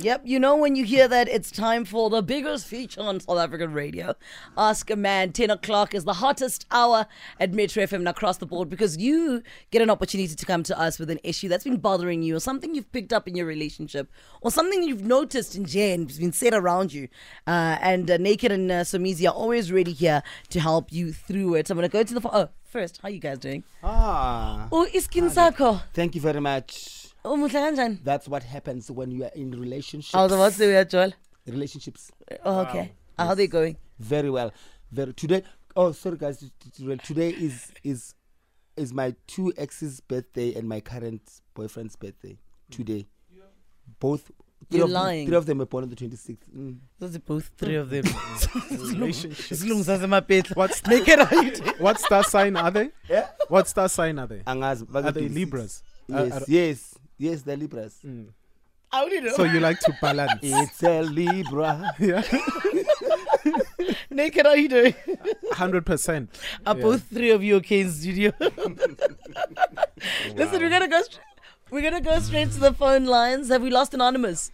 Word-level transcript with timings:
Yep, 0.00 0.22
you 0.26 0.38
know 0.38 0.54
when 0.54 0.76
you 0.76 0.84
hear 0.84 1.08
that, 1.08 1.26
it's 1.28 1.50
time 1.50 1.84
for 1.84 2.08
the 2.08 2.22
biggest 2.22 2.68
feature 2.68 3.00
on 3.00 3.18
South 3.18 3.38
African 3.38 3.72
radio. 3.72 4.14
Ask 4.56 4.90
a 4.90 4.94
Man, 4.94 5.32
10 5.32 5.50
o'clock 5.50 5.92
is 5.92 6.04
the 6.04 6.12
hottest 6.12 6.66
hour 6.70 7.06
at 7.40 7.52
Metro 7.52 7.82
FM 7.82 7.94
and 7.94 8.08
across 8.08 8.36
the 8.36 8.46
board 8.46 8.68
because 8.70 8.96
you 8.96 9.42
get 9.72 9.82
an 9.82 9.90
opportunity 9.90 10.36
to 10.36 10.46
come 10.46 10.62
to 10.62 10.78
us 10.78 11.00
with 11.00 11.10
an 11.10 11.18
issue 11.24 11.48
that's 11.48 11.64
been 11.64 11.78
bothering 11.78 12.22
you 12.22 12.36
or 12.36 12.38
something 12.38 12.76
you've 12.76 12.92
picked 12.92 13.12
up 13.12 13.26
in 13.26 13.34
your 13.34 13.44
relationship 13.46 14.08
or 14.40 14.52
something 14.52 14.84
you've 14.84 15.04
noticed 15.04 15.56
in 15.56 15.64
Jen 15.64 16.06
has 16.06 16.20
been 16.20 16.32
said 16.32 16.54
around 16.54 16.92
you. 16.92 17.08
Uh, 17.44 17.78
and 17.80 18.08
uh, 18.08 18.18
Naked 18.18 18.52
and 18.52 18.70
uh, 18.70 18.74
Somizi 18.84 19.26
are 19.28 19.34
always 19.34 19.72
ready 19.72 19.92
here 19.92 20.22
to 20.50 20.60
help 20.60 20.92
you 20.92 21.12
through 21.12 21.56
it. 21.56 21.66
So 21.66 21.72
I'm 21.72 21.76
going 21.78 21.90
to 21.90 21.92
go 21.92 22.04
to 22.04 22.14
the... 22.14 22.20
Fo- 22.20 22.30
oh, 22.32 22.48
first, 22.62 23.00
how 23.02 23.08
you 23.08 23.18
guys 23.18 23.40
doing? 23.40 23.64
Ah, 23.82 24.68
Oh, 24.70 24.86
iskin 24.94 25.28
thank 25.92 26.14
you 26.14 26.20
very 26.20 26.40
much. 26.40 26.97
Oh, 27.30 27.36
muhle 27.36 27.52
kanjani? 27.64 27.98
That's 28.04 28.26
what 28.28 28.42
happens 28.42 28.90
when 28.90 29.10
you 29.10 29.24
are 29.24 29.32
in 29.34 29.50
relationships. 29.50 30.14
I 30.14 30.22
was 30.22 30.32
about 30.32 30.52
to 30.52 30.58
say, 30.58 30.72
yeah, 30.72 30.84
Joel. 30.84 31.12
relationships 31.46 32.10
Oh, 32.44 32.60
okay. 32.60 32.92
How 33.18 33.34
they 33.34 33.46
going? 33.46 33.76
very 33.98 34.30
well. 34.30 34.50
Very 34.92 35.12
today. 35.12 35.42
Oh, 35.76 35.92
sorry 35.92 36.16
guys. 36.16 36.42
Today 37.04 37.30
is 37.30 37.70
is 37.84 38.14
is 38.76 38.92
my 38.94 39.14
two 39.26 39.52
exes' 39.56 40.00
birthday 40.00 40.54
and 40.54 40.68
my 40.68 40.80
current 40.80 41.22
boyfriend's 41.54 41.96
birthday. 41.96 42.38
Today, 42.70 43.06
both. 44.00 44.30
Three 44.70 44.78
You're 44.78 44.84
of 44.86 44.90
them- 44.90 45.02
lying. 45.02 45.26
Three 45.26 45.36
of 45.36 45.46
them 45.46 45.58
were 45.58 45.66
born 45.66 45.84
on 45.84 45.90
the 45.90 45.96
twenty 45.96 46.16
sixth. 46.16 46.48
Mm. 46.54 46.78
Those 46.98 47.16
are 47.16 47.20
both 47.20 47.50
three 47.56 47.76
of 47.76 47.90
them. 47.90 48.04
Relationships. 48.70 49.62
What's 49.64 50.56
What's 50.56 50.86
naked? 50.86 51.18
Are 51.20 51.44
you 51.44 51.52
what 51.78 51.98
star 52.00 52.24
sign 52.24 52.56
are 52.56 52.70
they? 52.70 52.90
Yeah. 53.08 53.28
What 53.48 53.68
star 53.68 53.88
sign 53.88 54.18
are 54.18 54.26
they? 54.26 54.40
Angazi, 54.40 54.82
Are 54.82 55.02
back 55.02 55.14
they 55.14 55.26
in 55.26 55.32
26. 55.32 55.34
Libras? 55.36 55.82
Yes, 56.08 56.32
Uh, 56.32 56.36
are- 56.36 56.44
yes, 56.48 56.94
yes. 57.18 57.42
They're 57.42 57.56
Libras. 57.56 58.00
How 58.90 59.06
do 59.08 59.14
you 59.14 59.20
know? 59.20 59.32
so 59.36 59.44
you 59.44 59.60
like 59.60 59.78
to 59.80 59.92
balance? 60.00 60.32
It's 60.42 60.82
a 60.82 61.02
Libra. 61.02 61.92
yeah, 61.98 62.22
naked, 64.10 64.46
are 64.46 64.56
you 64.56 64.68
doing? 64.68 64.94
hundred 65.52 65.84
percent. 65.84 66.30
Are 66.66 66.74
both 66.74 67.02
three 67.12 67.30
of 67.30 67.42
you 67.42 67.56
okay 67.56 67.80
in 67.80 67.90
studio? 67.90 68.32
Listen, 70.34 70.60
we're 70.62 70.70
gonna 70.70 70.88
go. 70.88 71.02
St- 71.02 71.20
we're 71.70 71.82
gonna 71.82 72.00
go 72.00 72.18
straight 72.20 72.50
to 72.52 72.60
the 72.60 72.72
phone 72.72 73.04
lines. 73.04 73.48
Have 73.50 73.62
we 73.62 73.70
lost 73.70 73.92
anonymous? 73.94 74.50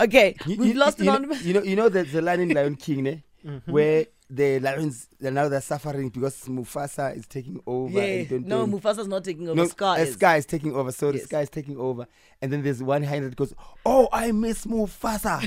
Okay, 0.00 0.36
You- 0.46 0.56
we've 0.56 0.68
you- 0.74 0.80
lost 0.80 0.98
you 0.98 1.04
know, 1.06 1.12
anonymous. 1.16 1.42
you 1.42 1.54
know, 1.54 1.62
you 1.62 1.76
know 1.76 1.88
the, 1.88 2.02
the 2.04 2.20
line 2.22 2.40
in 2.40 2.48
Lion 2.50 2.76
King, 2.76 3.02
ne? 3.04 3.22
Mm-hmm. 3.44 3.70
where 3.72 4.06
the 4.30 4.58
lions 4.58 5.06
they're 5.20 5.30
now 5.30 5.48
they're 5.48 5.60
suffering 5.60 6.08
because 6.08 6.40
Mufasa 6.46 7.14
is 7.16 7.26
taking 7.26 7.60
over. 7.66 7.92
yeah, 7.98 8.02
and 8.04 8.28
don't- 8.28 8.46
no, 8.46 8.58
don't- 8.66 8.72
Mufasa's 8.80 9.06
not 9.06 9.22
taking 9.22 9.46
over. 9.48 9.54
no, 9.56 9.66
Scar 9.66 9.98
is. 10.00 10.14
Scar 10.14 10.36
is 10.38 10.46
taking 10.46 10.74
over. 10.74 10.90
So 10.92 11.12
the 11.12 11.18
Yes. 11.18 11.26
Scar 11.26 11.42
is 11.42 11.50
taking 11.50 11.76
over, 11.78 12.06
and 12.40 12.52
then 12.52 12.62
there's 12.62 12.82
one 12.82 13.02
hand 13.02 13.26
that 13.26 13.36
goes, 13.36 13.54
"Oh, 13.84 14.08
I 14.12 14.32
miss 14.32 14.64
Mufasa," 14.66 15.42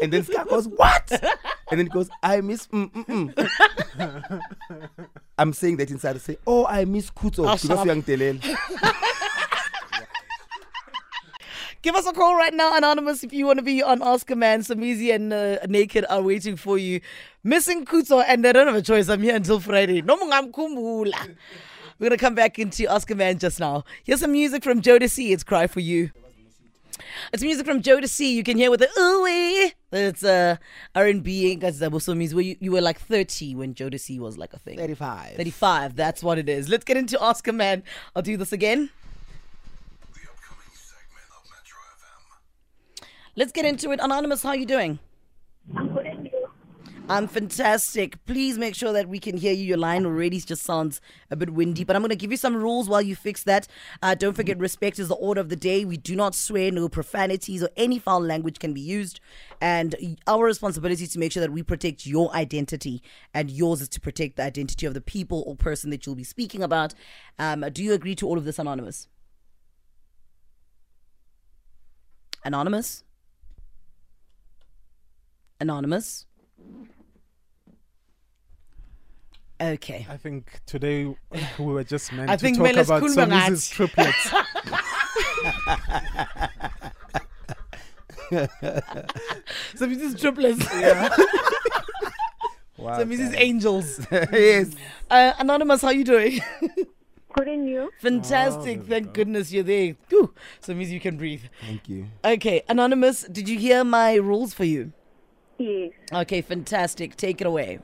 and 0.00 0.12
then 0.12 0.24
Scar 0.24 0.46
goes, 0.46 0.66
"What?" 0.66 1.10
and 1.70 1.78
then 1.78 1.86
it 1.86 1.92
goes, 1.92 2.08
"I 2.22 2.40
miss." 2.40 2.66
Mm, 2.68 2.90
mm, 2.92 3.34
mm. 3.36 4.40
I'm 5.38 5.52
saying 5.52 5.76
that 5.76 5.90
inside. 5.90 6.16
I 6.16 6.18
say, 6.18 6.38
"Oh, 6.46 6.66
I 6.66 6.84
miss 6.86 7.10
Kuto 7.10 7.42
because 7.42 7.60
shut 7.62 7.78
up. 7.78 7.86
young 7.86 8.02
Telel." 8.02 8.40
Give 11.82 11.96
us 11.96 12.06
a 12.06 12.12
call 12.12 12.36
right 12.36 12.54
now, 12.54 12.76
Anonymous, 12.76 13.24
if 13.24 13.32
you 13.32 13.44
want 13.46 13.58
to 13.58 13.62
be 13.64 13.82
on 13.82 14.02
Ask 14.02 14.30
a 14.30 14.36
Man. 14.36 14.60
Somizi 14.60 15.12
and 15.12 15.32
uh, 15.32 15.58
Naked 15.68 16.04
are 16.08 16.22
waiting 16.22 16.56
for 16.56 16.78
you. 16.78 17.00
Missing 17.42 17.86
Kuto, 17.86 18.24
and 18.26 18.44
they 18.44 18.52
don't 18.52 18.68
have 18.68 18.76
a 18.76 18.82
choice. 18.82 19.08
I'm 19.08 19.22
here 19.22 19.34
until 19.34 19.58
Friday. 19.58 20.00
No 20.00 20.16
mungamkumbula. 20.16 21.34
We're 21.98 22.08
going 22.08 22.18
to 22.18 22.24
come 22.24 22.36
back 22.36 22.58
into 22.58 22.84
a 22.92 23.14
Man 23.14 23.38
just 23.38 23.58
now. 23.58 23.84
Here's 24.04 24.20
some 24.20 24.32
music 24.32 24.62
from 24.62 24.80
Jodeci. 24.80 25.32
It's 25.32 25.42
Cry 25.42 25.66
For 25.66 25.80
You. 25.80 26.10
It's 27.32 27.42
music 27.42 27.66
from 27.66 27.82
Jodeci. 27.82 28.30
You 28.32 28.44
can 28.44 28.56
hear 28.56 28.70
with 28.70 28.80
the 28.80 28.88
ooh 28.98 29.70
It's 29.92 30.22
uh, 30.22 30.56
R&B. 30.94 31.56
Guys, 31.56 31.80
that 31.80 31.90
was 31.90 32.04
so 32.04 32.14
music. 32.14 32.36
Where 32.36 32.44
you, 32.44 32.56
you 32.60 32.72
were 32.72 32.80
like 32.80 33.00
30 33.00 33.56
when 33.56 33.74
Jodeci 33.74 34.18
was 34.20 34.38
like 34.38 34.52
a 34.52 34.58
thing. 34.58 34.78
Thirty-five. 34.78 35.36
35. 35.36 35.96
That's 35.96 36.22
what 36.22 36.38
it 36.38 36.48
is. 36.48 36.68
Let's 36.68 36.84
get 36.84 36.96
into 36.96 37.20
Ask 37.22 37.48
a 37.48 37.52
Man. 37.52 37.82
I'll 38.14 38.22
do 38.22 38.36
this 38.36 38.52
again. 38.52 38.90
The 40.12 40.20
upcoming 40.28 40.74
segment 40.74 41.28
of 41.36 41.50
Metro 41.50 41.78
FM. 41.98 43.06
Let's 43.34 43.52
get 43.52 43.64
into 43.64 43.92
it. 43.92 44.00
Anonymous, 44.02 44.42
how 44.42 44.50
are 44.50 44.56
you 44.56 44.66
doing? 44.66 44.98
I'm 45.74 45.88
good, 45.94 46.06
Angel. 46.06 46.50
I'm 47.08 47.26
fantastic. 47.26 48.24
Please 48.26 48.58
make 48.58 48.74
sure 48.74 48.92
that 48.92 49.08
we 49.08 49.18
can 49.18 49.36
hear 49.36 49.52
you. 49.52 49.64
Your 49.64 49.78
line 49.78 50.06
already 50.06 50.38
just 50.38 50.62
sounds 50.62 51.00
a 51.30 51.36
bit 51.36 51.50
windy, 51.50 51.82
but 51.82 51.96
I'm 51.96 52.02
going 52.02 52.10
to 52.10 52.16
give 52.16 52.30
you 52.30 52.36
some 52.36 52.54
rules 52.54 52.88
while 52.88 53.02
you 53.02 53.16
fix 53.16 53.42
that. 53.44 53.66
Uh, 54.02 54.14
don't 54.14 54.34
forget, 54.34 54.58
respect 54.58 54.98
is 54.98 55.08
the 55.08 55.14
order 55.14 55.40
of 55.40 55.48
the 55.48 55.56
day. 55.56 55.84
We 55.84 55.96
do 55.96 56.14
not 56.14 56.34
swear, 56.34 56.70
no 56.70 56.88
profanities 56.88 57.62
or 57.62 57.70
any 57.76 57.98
foul 57.98 58.20
language 58.20 58.58
can 58.58 58.72
be 58.72 58.80
used. 58.80 59.18
And 59.60 60.16
our 60.26 60.44
responsibility 60.44 61.04
is 61.04 61.12
to 61.14 61.18
make 61.18 61.32
sure 61.32 61.40
that 61.40 61.52
we 61.52 61.62
protect 61.62 62.06
your 62.06 62.32
identity, 62.34 63.02
and 63.34 63.50
yours 63.50 63.80
is 63.80 63.88
to 63.90 64.00
protect 64.00 64.36
the 64.36 64.44
identity 64.44 64.86
of 64.86 64.94
the 64.94 65.00
people 65.00 65.42
or 65.46 65.56
person 65.56 65.90
that 65.90 66.06
you'll 66.06 66.14
be 66.14 66.24
speaking 66.24 66.62
about. 66.62 66.94
Um, 67.38 67.64
do 67.72 67.82
you 67.82 67.94
agree 67.94 68.14
to 68.16 68.28
all 68.28 68.38
of 68.38 68.44
this, 68.44 68.58
Anonymous? 68.58 69.08
Anonymous? 72.44 73.04
Anonymous? 75.62 76.26
Okay. 79.60 80.04
I 80.10 80.16
think 80.16 80.60
today 80.66 81.04
we 81.58 81.64
were 81.64 81.84
just 81.84 82.12
meant 82.12 82.28
I 82.28 82.34
to 82.36 82.42
think 82.42 82.56
talk 82.58 82.64
Meles 82.66 82.88
about 82.88 83.02
Kulma 83.02 83.14
Somizi's 83.14 83.68
triplets. 83.70 84.28
So 89.74 89.86
Mrs. 89.86 90.18
Triplets. 90.20 90.64
Wow, 92.78 92.98
So 92.98 93.04
Mrs. 93.04 93.18
guys. 93.32 93.34
Angels. 93.36 94.06
yes. 94.10 94.74
Uh, 95.10 95.32
Anonymous, 95.38 95.82
how 95.82 95.90
you 95.90 96.04
doing? 96.04 96.40
Couldn't 97.34 97.68
you? 97.68 97.90
Fantastic. 98.00 98.84
Thank 98.84 99.12
goodness 99.12 99.52
you're 99.52 99.62
there. 99.62 99.94
Whew. 100.08 100.32
So 100.60 100.74
means 100.74 100.90
you 100.90 100.98
can 101.00 101.16
breathe. 101.16 101.42
Thank 101.60 101.88
you. 101.88 102.06
Okay, 102.24 102.62
Anonymous, 102.68 103.22
did 103.24 103.48
you 103.48 103.58
hear 103.58 103.84
my 103.84 104.14
rules 104.14 104.54
for 104.54 104.64
you? 104.64 104.92
Yes. 105.62 105.92
Okay, 106.12 106.40
fantastic. 106.42 107.14
Take 107.16 107.40
it 107.40 107.46
away. 107.46 107.78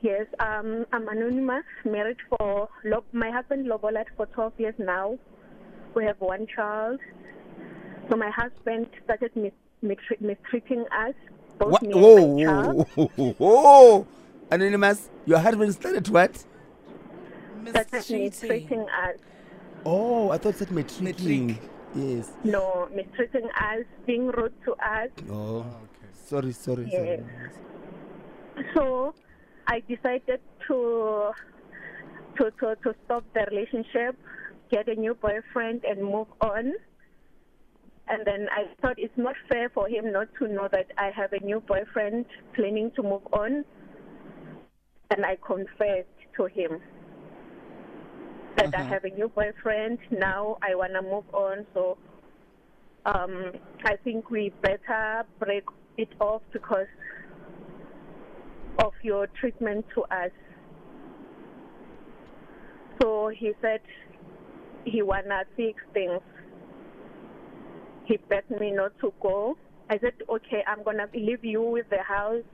Yes. 0.00 0.26
Um, 0.38 0.86
I'm 0.92 1.08
anonymous, 1.08 1.64
married 1.84 2.18
for 2.28 2.68
Lo- 2.84 3.04
my 3.12 3.30
husband 3.30 3.66
Lobolat 3.66 4.06
for 4.16 4.26
12 4.26 4.52
years 4.58 4.74
now. 4.78 5.18
We 5.94 6.04
have 6.04 6.20
one 6.20 6.46
child. 6.54 7.00
So 8.08 8.16
my 8.16 8.30
husband 8.30 8.86
started 9.04 9.32
mis- 9.34 9.52
mistre- 9.82 10.20
mistreating 10.20 10.84
us, 11.04 11.14
both 11.58 11.72
What? 11.72 11.82
me 11.82 11.92
and 11.92 12.00
Whoa, 12.02 12.34
my 12.36 12.44
child. 12.44 12.88
whoa, 12.94 13.06
whoa, 13.16 13.32
whoa. 13.38 14.06
Anonymous, 14.50 15.08
your 15.26 15.38
husband 15.38 15.72
started 15.74 16.08
what? 16.08 16.44
Started 17.68 18.10
mistreating 18.10 18.86
us. 19.06 19.18
Oh, 19.84 20.30
I 20.30 20.38
thought 20.38 20.50
it 20.54 20.58
said 20.58 20.68
matricing. 20.68 21.46
Matric. 21.46 21.70
Yes. 21.94 22.30
No, 22.44 22.88
mistreating 22.94 23.48
us, 23.70 23.84
being 24.06 24.28
rude 24.28 24.52
to 24.64 24.72
us. 24.74 25.10
Oh, 25.30 25.66
sorry, 26.12 26.52
sorry, 26.52 26.86
Yes. 26.90 27.20
sorry. 28.56 28.64
So 28.74 29.14
I 29.66 29.80
decided 29.80 30.40
to 30.68 31.32
to 32.38 32.50
to, 32.50 32.76
to 32.76 32.94
stop 33.04 33.24
the 33.34 33.46
relationship, 33.50 34.16
get 34.70 34.88
a 34.88 34.94
new 34.94 35.14
boyfriend, 35.14 35.84
and 35.84 36.02
move 36.02 36.28
on. 36.40 36.72
And 38.08 38.26
then 38.26 38.48
I 38.50 38.64
thought 38.80 38.96
it's 38.98 39.16
not 39.16 39.34
fair 39.50 39.68
for 39.70 39.88
him 39.88 40.12
not 40.12 40.28
to 40.38 40.48
know 40.48 40.68
that 40.72 40.90
I 40.98 41.10
have 41.16 41.32
a 41.32 41.44
new 41.44 41.60
boyfriend 41.60 42.26
planning 42.54 42.90
to 42.96 43.02
move 43.02 43.22
on. 43.32 43.64
And 45.10 45.24
I 45.24 45.36
confessed 45.46 46.08
to 46.36 46.46
him 46.46 46.80
that 48.56 48.74
I 48.74 48.82
have 48.82 49.04
a 49.04 49.10
new 49.10 49.28
boyfriend. 49.28 49.98
Now 50.10 50.58
I 50.62 50.74
want 50.74 50.92
to 50.94 51.02
move 51.02 51.24
on. 51.32 51.66
So 51.74 51.96
um, 53.06 53.52
I 53.84 53.96
think 54.04 54.30
we 54.30 54.52
better 54.62 55.24
break 55.38 55.64
it 55.96 56.08
off 56.20 56.42
because 56.52 56.86
of 58.82 58.92
your 59.02 59.26
treatment 59.40 59.84
to 59.94 60.02
us. 60.02 60.30
So 63.00 63.28
he 63.28 63.52
said 63.60 63.80
he 64.84 65.02
wanna 65.02 65.44
fix 65.56 65.80
things. 65.92 66.20
He 68.04 68.18
begged 68.28 68.50
me 68.50 68.70
not 68.70 68.92
to 69.00 69.12
go. 69.22 69.56
I 69.90 69.98
said, 69.98 70.14
okay, 70.28 70.64
I'm 70.66 70.82
gonna 70.82 71.06
leave 71.14 71.44
you 71.44 71.62
with 71.62 71.88
the 71.90 72.02
house 72.02 72.44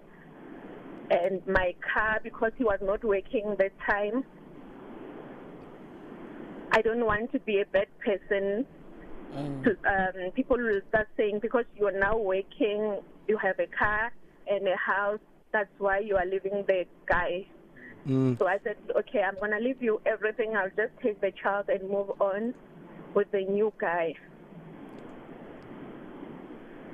and 1.11 1.47
my 1.47 1.75
car 1.95 2.21
because 2.23 2.53
he 2.59 2.65
was 2.65 2.79
not 2.83 3.05
working 3.05 3.57
that 3.59 3.73
time. 3.89 4.25
I 6.73 6.83
don't 6.83 7.05
want 7.05 7.33
to 7.33 7.41
be 7.41 7.61
a 7.61 7.67
bad 7.67 7.87
person. 8.05 8.67
To, 9.65 9.71
um, 9.71 10.31
people 10.33 10.57
will 10.57 10.81
start 10.89 11.09
saying 11.17 11.41
because 11.41 11.65
you're 11.77 11.99
now 11.99 12.17
working, 12.17 13.01
you 13.29 13.37
have 13.39 13.59
a 13.61 13.67
car 13.67 14.11
and 14.51 14.67
a 14.67 14.77
house. 14.77 15.21
That's 15.53 15.71
why 15.79 16.01
you 16.01 16.17
are 16.17 16.27
leaving 16.27 16.65
the 16.67 16.87
guy. 17.07 17.47
Mm. 18.07 18.39
So 18.39 18.47
I 18.47 18.59
said, 18.65 18.77
okay, 18.97 19.23
I'm 19.23 19.37
gonna 19.41 19.61
leave 19.61 19.83
you 19.83 20.01
everything. 20.07 20.57
I'll 20.57 20.71
just 20.71 20.93
take 21.03 21.21
the 21.21 21.33
child 21.43 21.69
and 21.69 21.89
move 21.89 22.11
on 22.21 22.55
with 23.15 23.31
the 23.31 23.43
new 23.45 23.73
guy. 23.79 24.15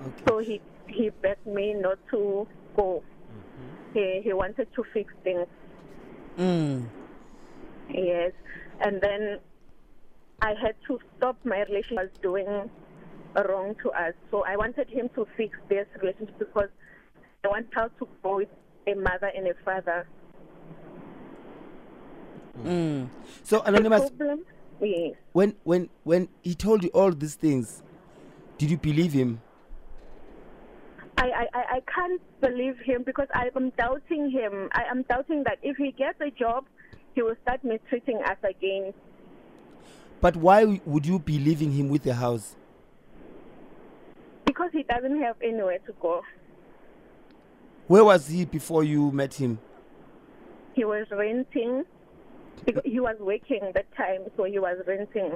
Okay. 0.03 0.25
So 0.29 0.39
he 0.39 0.61
he 0.89 1.11
begged 1.11 1.47
me 1.47 1.75
not 1.75 1.99
to 2.11 2.47
go. 2.77 3.03
He 3.93 4.21
he 4.23 4.33
wanted 4.33 4.69
to 4.75 4.85
fix 4.93 5.13
things. 5.23 5.47
Mm. 6.37 6.87
Yes, 7.89 8.33
and 8.81 9.01
then 9.01 9.39
I 10.43 10.55
had 10.61 10.75
to 10.89 10.99
stop 11.17 11.37
my 11.45 11.63
relationship 11.63 11.99
I 11.99 12.03
was 12.03 12.11
doing 12.23 12.71
wrong 13.43 13.75
to 13.83 13.91
us. 13.91 14.15
So 14.31 14.45
I 14.45 14.57
wanted 14.57 14.89
him 14.89 15.09
to 15.15 15.27
fix 15.37 15.57
this 15.69 15.87
relationship 16.01 16.39
because 16.39 16.69
I 17.45 17.49
want 17.49 17.67
her 17.75 17.91
to 17.99 18.09
go 18.23 18.37
with 18.37 18.49
a 18.87 18.95
mother 18.95 19.31
and 19.35 19.49
a 19.49 19.55
father. 19.65 20.07
Mm. 22.63 23.09
So 23.43 23.63
anonymous, 23.63 24.11
yes. 24.81 25.15
when 25.33 25.57
when 25.65 25.89
when 26.05 26.29
he 26.43 26.55
told 26.55 26.85
you 26.85 26.91
all 26.91 27.11
these 27.11 27.35
things, 27.35 27.83
did 28.59 28.71
you 28.71 28.77
believe 28.77 29.13
him? 29.13 29.41
I, 31.19 31.27
I, 31.27 31.47
I 31.53 31.65
I 31.77 31.81
can't 31.93 32.23
believe 32.41 32.79
him 32.79 33.03
because 33.03 33.27
I 33.35 33.51
am 33.57 33.71
doubting 33.71 34.31
him. 34.31 34.69
I 34.73 34.85
am 34.85 35.03
doubting 35.03 35.43
that 35.45 35.59
if 35.63 35.77
he 35.77 35.91
gets 35.91 36.21
a 36.21 36.31
job, 36.31 36.67
he 37.15 37.23
will 37.23 37.35
start 37.43 37.65
mistreating 37.65 38.21
us 38.23 38.39
again. 38.49 38.95
But 40.21 40.37
why 40.37 40.81
would 40.87 41.05
you 41.05 41.19
be 41.19 41.39
leaving 41.39 41.73
him 41.73 41.89
with 41.89 42.05
the 42.05 42.15
house? 42.15 42.57
Because 44.55 44.71
he 44.73 44.85
doesn't 44.85 45.21
have 45.21 45.35
anywhere 45.43 45.79
to 45.81 45.93
go. 46.01 46.23
Where 47.89 48.05
was 48.05 48.29
he 48.29 48.45
before 48.45 48.85
you 48.85 49.11
met 49.11 49.35
him? 49.35 49.59
He 50.75 50.85
was 50.85 51.07
renting. 51.11 51.85
He 52.85 53.01
was 53.01 53.17
working 53.19 53.73
that 53.75 53.87
time, 53.97 54.21
so 54.37 54.45
he 54.45 54.61
was 54.61 54.79
renting 54.87 55.33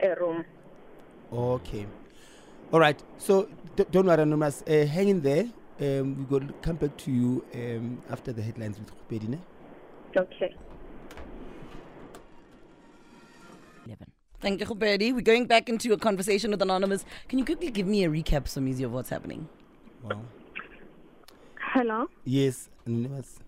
a 0.00 0.14
room. 0.14 0.44
Okay. 1.32 1.86
All 2.72 2.78
right. 2.78 3.02
So 3.18 3.48
d- 3.74 3.84
don't 3.90 4.06
worry, 4.06 4.22
anonymous. 4.22 4.62
Uh, 4.62 4.86
hang 4.86 5.08
in 5.08 5.20
there. 5.22 5.46
Um, 5.80 6.26
we 6.30 6.38
will 6.38 6.48
come 6.62 6.76
back 6.76 6.96
to 6.98 7.10
you 7.10 7.44
um, 7.54 8.00
after 8.10 8.32
the 8.32 8.42
headlines 8.42 8.78
with 8.78 8.92
Khupedi. 8.96 9.38
Okay. 10.16 10.54
Thank 14.42 14.60
you, 14.60 14.66
Khupedi. 14.66 15.14
We're 15.14 15.20
going 15.20 15.46
back 15.46 15.68
into 15.68 15.92
a 15.92 15.96
conversation 15.96 16.50
with 16.50 16.60
Anonymous. 16.60 17.04
Can 17.28 17.38
you 17.38 17.44
quickly 17.44 17.70
give 17.70 17.86
me 17.86 18.04
a 18.04 18.08
recap, 18.10 18.44
Somizi, 18.44 18.84
of 18.84 18.92
what's 18.92 19.08
happening? 19.08 19.48
Wow. 20.02 20.20
Hello? 21.74 22.08
Yes, 22.24 22.68
anonymous. 22.84 23.38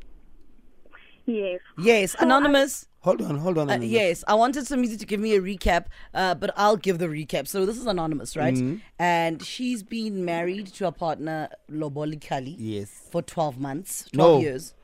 Yes. 1.26 1.61
Yes, 1.79 2.14
Anonymous. 2.20 2.87
Hold 3.00 3.23
on, 3.23 3.37
hold 3.38 3.58
on. 3.58 3.69
Uh, 3.70 3.76
yes, 3.76 4.23
I 4.29 4.35
wanted 4.35 4.64
Somizi 4.64 4.99
to 4.99 5.05
give 5.06 5.20
me 5.20 5.35
a 5.35 5.41
recap, 5.41 5.87
uh, 6.14 6.35
but 6.35 6.50
I'll 6.56 6.76
give 6.76 6.99
the 6.99 7.06
recap. 7.06 7.49
So 7.49 7.67
this 7.67 7.76
is 7.76 7.87
Anonymous, 7.87 8.37
right? 8.37 8.55
Mhm. 8.55 8.81
And 8.99 9.43
she's 9.43 9.82
been 9.82 10.25
married 10.25 10.69
to 10.75 10.87
a 10.87 10.93
partner, 10.93 11.49
Loboli 11.70 12.20
Kali, 12.20 12.56
Yes. 12.58 12.90
for 13.11 13.20
12 13.20 13.58
months, 13.58 14.06
12 14.12 14.37
No. 14.37 14.40
years. 14.40 14.75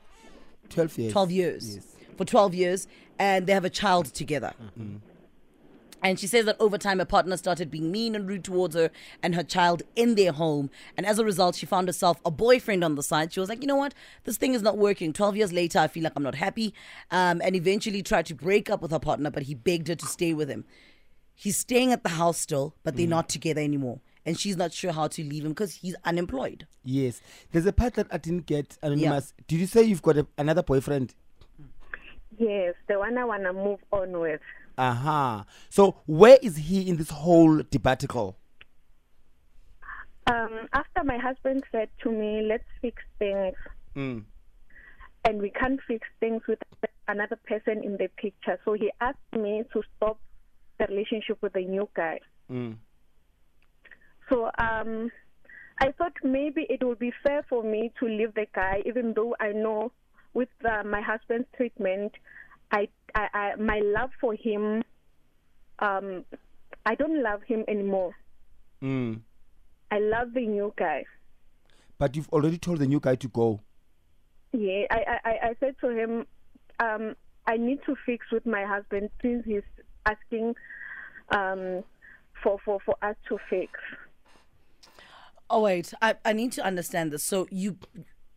12 0.69 0.97
years. 0.97 1.11
12 1.13 1.31
years. 1.31 1.75
Yes. 1.75 1.85
For 2.17 2.25
12 2.25 2.53
years, 2.53 2.87
and 3.17 3.47
they 3.47 3.53
have 3.53 3.65
a 3.65 3.69
child 3.69 4.05
together. 4.13 4.53
And 6.03 6.19
she 6.19 6.27
says 6.27 6.45
that 6.45 6.57
over 6.59 6.77
time, 6.77 6.99
her 6.99 7.05
partner 7.05 7.37
started 7.37 7.69
being 7.69 7.91
mean 7.91 8.15
and 8.15 8.27
rude 8.27 8.43
towards 8.43 8.75
her 8.75 8.89
and 9.21 9.35
her 9.35 9.43
child 9.43 9.83
in 9.95 10.15
their 10.15 10.31
home. 10.31 10.69
And 10.97 11.05
as 11.05 11.19
a 11.19 11.25
result, 11.25 11.55
she 11.55 11.65
found 11.65 11.87
herself 11.87 12.19
a 12.25 12.31
boyfriend 12.31 12.83
on 12.83 12.95
the 12.95 13.03
side. 13.03 13.33
She 13.33 13.39
was 13.39 13.49
like, 13.49 13.61
you 13.61 13.67
know 13.67 13.75
what? 13.75 13.93
This 14.23 14.37
thing 14.37 14.53
is 14.53 14.61
not 14.61 14.77
working. 14.77 15.13
12 15.13 15.37
years 15.37 15.53
later, 15.53 15.79
I 15.79 15.87
feel 15.87 16.03
like 16.03 16.13
I'm 16.15 16.23
not 16.23 16.35
happy. 16.35 16.73
Um, 17.11 17.41
and 17.43 17.55
eventually 17.55 18.01
tried 18.01 18.25
to 18.27 18.35
break 18.35 18.69
up 18.69 18.81
with 18.81 18.91
her 18.91 18.99
partner, 18.99 19.29
but 19.29 19.43
he 19.43 19.53
begged 19.53 19.87
her 19.89 19.95
to 19.95 20.05
stay 20.05 20.33
with 20.33 20.49
him. 20.49 20.65
He's 21.35 21.57
staying 21.57 21.91
at 21.91 22.03
the 22.03 22.09
house 22.09 22.39
still, 22.39 22.75
but 22.83 22.95
they're 22.95 23.07
not 23.07 23.29
together 23.29 23.61
anymore. 23.61 23.99
And 24.25 24.39
she's 24.39 24.55
not 24.55 24.71
sure 24.71 24.91
how 24.91 25.07
to 25.07 25.23
leave 25.23 25.43
him 25.43 25.51
because 25.51 25.73
he's 25.75 25.95
unemployed. 26.05 26.67
Yes. 26.83 27.21
There's 27.51 27.65
a 27.65 27.73
part 27.73 27.95
that 27.95 28.07
I 28.11 28.17
didn't 28.17 28.45
get. 28.45 28.77
Anonymous. 28.83 29.33
Did 29.47 29.59
you 29.59 29.65
say 29.65 29.81
you've 29.81 30.03
got 30.03 30.17
a, 30.17 30.27
another 30.37 30.61
boyfriend? 30.61 31.15
Yes, 32.37 32.75
the 32.87 32.97
one 32.97 33.17
I 33.17 33.25
want 33.25 33.43
to 33.43 33.53
move 33.53 33.79
on 33.91 34.19
with. 34.19 34.41
Uh-huh. 34.77 35.43
So 35.69 35.97
where 36.05 36.37
is 36.41 36.55
he 36.57 36.89
in 36.89 36.97
this 36.97 37.09
whole 37.09 37.61
debacle? 37.69 38.37
Um, 40.27 40.67
after 40.73 41.03
my 41.03 41.17
husband 41.17 41.63
said 41.71 41.89
to 42.03 42.11
me, 42.11 42.43
let's 42.47 42.63
fix 42.81 43.01
things, 43.19 43.55
Mm. 43.95 44.23
and 45.25 45.41
we 45.41 45.49
can't 45.49 45.79
fix 45.87 46.07
things 46.19 46.41
with 46.47 46.59
another 47.07 47.35
person 47.45 47.83
in 47.83 47.97
the 47.97 48.07
picture. 48.17 48.57
So 48.63 48.73
he 48.73 48.91
asked 49.01 49.17
me 49.33 49.63
to 49.73 49.83
stop 49.97 50.19
the 50.79 50.85
relationship 50.87 51.41
with 51.41 51.53
the 51.53 51.65
new 51.65 51.89
guy. 51.93 52.19
Mm. 52.49 52.77
So 54.29 54.49
um, 54.57 55.11
I 55.79 55.91
thought 55.97 56.13
maybe 56.23 56.65
it 56.69 56.83
would 56.83 56.99
be 56.99 57.11
fair 57.23 57.43
for 57.49 57.63
me 57.63 57.91
to 57.99 58.05
leave 58.07 58.33
the 58.35 58.45
guy, 58.53 58.81
even 58.85 59.13
though 59.13 59.35
I 59.39 59.51
know 59.51 59.91
with 60.33 60.49
uh, 60.63 60.83
my 60.85 61.01
husband's 61.01 61.47
treatment, 61.57 62.13
I, 62.71 62.87
I, 63.15 63.27
I 63.33 63.55
my 63.57 63.79
love 63.83 64.11
for 64.19 64.33
him, 64.33 64.83
um, 65.79 66.23
I 66.85 66.95
don't 66.95 67.21
love 67.21 67.41
him 67.43 67.63
anymore. 67.67 68.15
Mm. 68.81 69.21
I 69.91 69.99
love 69.99 70.33
the 70.33 70.45
new 70.47 70.73
guy. 70.77 71.03
But 71.97 72.15
you've 72.15 72.29
already 72.29 72.57
told 72.57 72.79
the 72.79 72.87
new 72.87 72.99
guy 72.99 73.15
to 73.15 73.27
go. 73.27 73.59
Yeah, 74.53 74.83
I, 74.89 74.95
I, 74.95 75.29
I- 75.29 75.47
I 75.49 75.55
said 75.59 75.75
to 75.81 75.89
him, 75.89 76.25
um, 76.79 77.15
I 77.47 77.57
need 77.57 77.79
to 77.85 77.95
fix 78.05 78.25
with 78.31 78.45
my 78.45 78.63
husband 78.65 79.09
since 79.21 79.45
he's 79.45 79.61
asking 80.05 80.55
um, 81.29 81.83
for, 82.41 82.57
for, 82.65 82.79
for 82.85 82.95
us 83.01 83.15
to 83.29 83.37
fix. 83.49 83.71
Oh 85.49 85.61
wait, 85.63 85.93
I, 86.01 86.15
I 86.23 86.33
need 86.33 86.53
to 86.53 86.63
understand 86.63 87.11
this. 87.11 87.23
So 87.23 87.47
you 87.51 87.77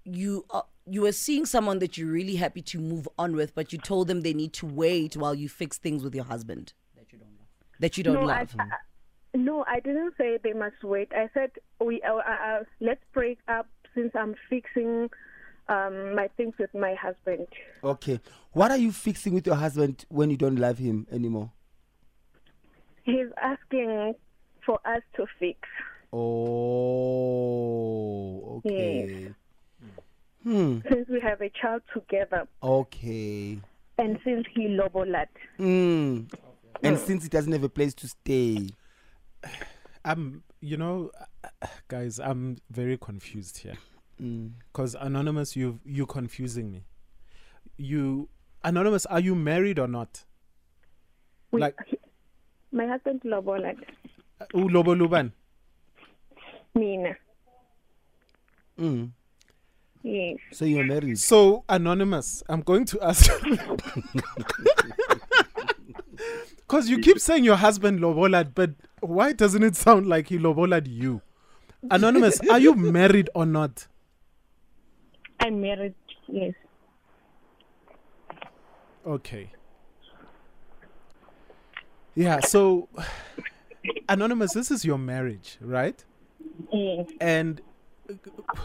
you 0.04 0.44
uh, 0.50 0.62
you 0.86 1.02
were 1.02 1.12
seeing 1.12 1.46
someone 1.46 1.78
that 1.78 1.96
you're 1.96 2.10
really 2.10 2.36
happy 2.36 2.62
to 2.62 2.78
move 2.78 3.08
on 3.18 3.34
with, 3.34 3.54
but 3.54 3.72
you 3.72 3.78
told 3.78 4.08
them 4.08 4.20
they 4.20 4.34
need 4.34 4.52
to 4.54 4.66
wait 4.66 5.16
while 5.16 5.34
you 5.34 5.48
fix 5.48 5.78
things 5.78 6.04
with 6.04 6.14
your 6.14 6.24
husband 6.24 6.74
that 6.96 7.12
you 7.12 7.18
don't 7.18 7.32
love. 7.38 7.48
That 7.80 7.96
you 7.96 8.04
don't 8.04 8.14
no, 8.14 8.24
love. 8.24 8.54
I, 8.58 8.62
I, 8.62 8.68
no, 9.34 9.64
I 9.66 9.80
didn't 9.80 10.14
say 10.18 10.38
they 10.42 10.52
must 10.52 10.84
wait. 10.84 11.10
I 11.12 11.28
said 11.34 11.52
we 11.80 12.02
uh, 12.02 12.14
uh, 12.14 12.20
uh, 12.20 12.64
let's 12.80 13.02
break 13.12 13.38
up 13.48 13.66
since 13.94 14.12
I'm 14.14 14.34
fixing 14.50 15.08
um, 15.68 16.14
my 16.14 16.28
things 16.36 16.54
with 16.58 16.74
my 16.74 16.94
husband. 16.94 17.46
Okay. 17.82 18.20
What 18.52 18.70
are 18.70 18.76
you 18.76 18.92
fixing 18.92 19.34
with 19.34 19.46
your 19.46 19.56
husband 19.56 20.04
when 20.08 20.30
you 20.30 20.36
don't 20.36 20.56
love 20.56 20.78
him 20.78 21.06
anymore? 21.10 21.50
He's 23.04 23.28
asking 23.40 24.14
for 24.64 24.78
us 24.84 25.02
to 25.16 25.26
fix. 25.38 25.58
Oh, 26.12 26.22
okay. 28.64 29.34
Hmm. 30.44 30.78
Since 30.90 31.08
we 31.08 31.20
have 31.20 31.40
a 31.40 31.50
child 31.60 31.82
together, 31.92 32.46
Okay. 32.62 33.58
and 33.98 34.18
since 34.24 34.44
he 34.54 34.68
lobolat. 34.68 35.28
Mm. 35.58 36.30
And 36.82 36.98
since 36.98 37.22
he 37.22 37.28
doesn't 37.30 37.52
have 37.52 37.64
a 37.64 37.68
place 37.68 37.94
to 37.94 38.08
stay. 38.08 38.68
I'm, 40.04 40.42
you 40.60 40.76
know, 40.76 41.10
guys, 41.88 42.18
I'm 42.18 42.58
very 42.70 42.98
confused 42.98 43.58
here. 43.58 43.78
Mm. 44.20 44.50
Because 44.70 44.94
anonymous, 44.94 45.56
you 45.56 45.80
you 45.84 46.04
confusing 46.06 46.70
me. 46.70 46.84
You 47.78 48.28
anonymous, 48.62 49.06
are 49.06 49.20
you 49.20 49.34
married 49.34 49.78
or 49.78 49.88
not? 49.88 50.24
We, 51.52 51.60
Like- 51.60 51.78
he- 51.86 51.98
my 52.70 52.86
husband 52.86 53.22
lobolat. 53.24 53.76
Uh, 54.40 54.44
Ulobo 54.54 54.94
Luban. 54.98 55.32
Mina. 56.74 57.16
Mm. 58.78 59.10
Yes. 60.04 60.36
So 60.52 60.66
you're 60.66 60.84
married. 60.84 61.18
So 61.18 61.64
anonymous, 61.66 62.42
I'm 62.46 62.60
going 62.60 62.84
to 62.84 63.00
ask. 63.00 63.32
Because 66.58 66.88
you 66.90 66.98
keep 66.98 67.18
saying 67.18 67.42
your 67.42 67.56
husband 67.56 68.00
lobolad, 68.00 68.52
but 68.54 68.72
why 69.00 69.32
doesn't 69.32 69.62
it 69.62 69.76
sound 69.76 70.06
like 70.06 70.28
he 70.28 70.38
lobolad 70.38 70.86
you? 70.86 71.22
Anonymous, 71.90 72.38
are 72.50 72.58
you 72.58 72.74
married 72.74 73.30
or 73.34 73.46
not? 73.46 73.86
I'm 75.40 75.62
married. 75.62 75.94
Yes. 76.28 76.52
Okay. 79.06 79.50
Yeah, 82.14 82.40
so 82.40 82.90
Anonymous, 84.10 84.52
this 84.52 84.70
is 84.70 84.84
your 84.84 84.98
marriage, 84.98 85.56
right? 85.62 86.04
Yes. 86.70 87.08
And 87.22 87.62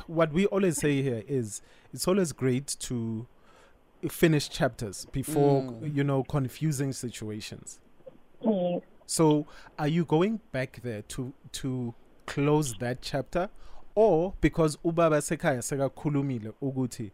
what 0.08 0.32
we 0.34 0.46
always 0.48 0.78
say 0.78 1.02
here 1.02 1.24
is 1.28 1.62
it's 1.94 2.08
always 2.08 2.32
great 2.32 2.76
to 2.80 3.28
finish 4.10 4.50
chapters 4.50 5.06
before, 5.12 5.64
mm. 5.64 5.96
you 5.96 6.04
know, 6.04 6.24
confusing 6.24 6.94
situations. 6.94 7.80
Yes. 8.42 8.82
So, 9.06 9.48
are 9.78 9.88
you 9.88 10.06
going 10.06 10.40
back 10.52 10.80
there 10.84 11.02
to 11.04 11.34
to 11.54 11.94
close 12.26 12.76
that 12.80 13.02
chapter, 13.02 13.50
or 13.96 14.34
because 14.40 14.78
ubaba 14.86 15.22
sekaya 15.22 15.62
sekakhulumile 15.62 16.54
ukuthi 16.62 17.12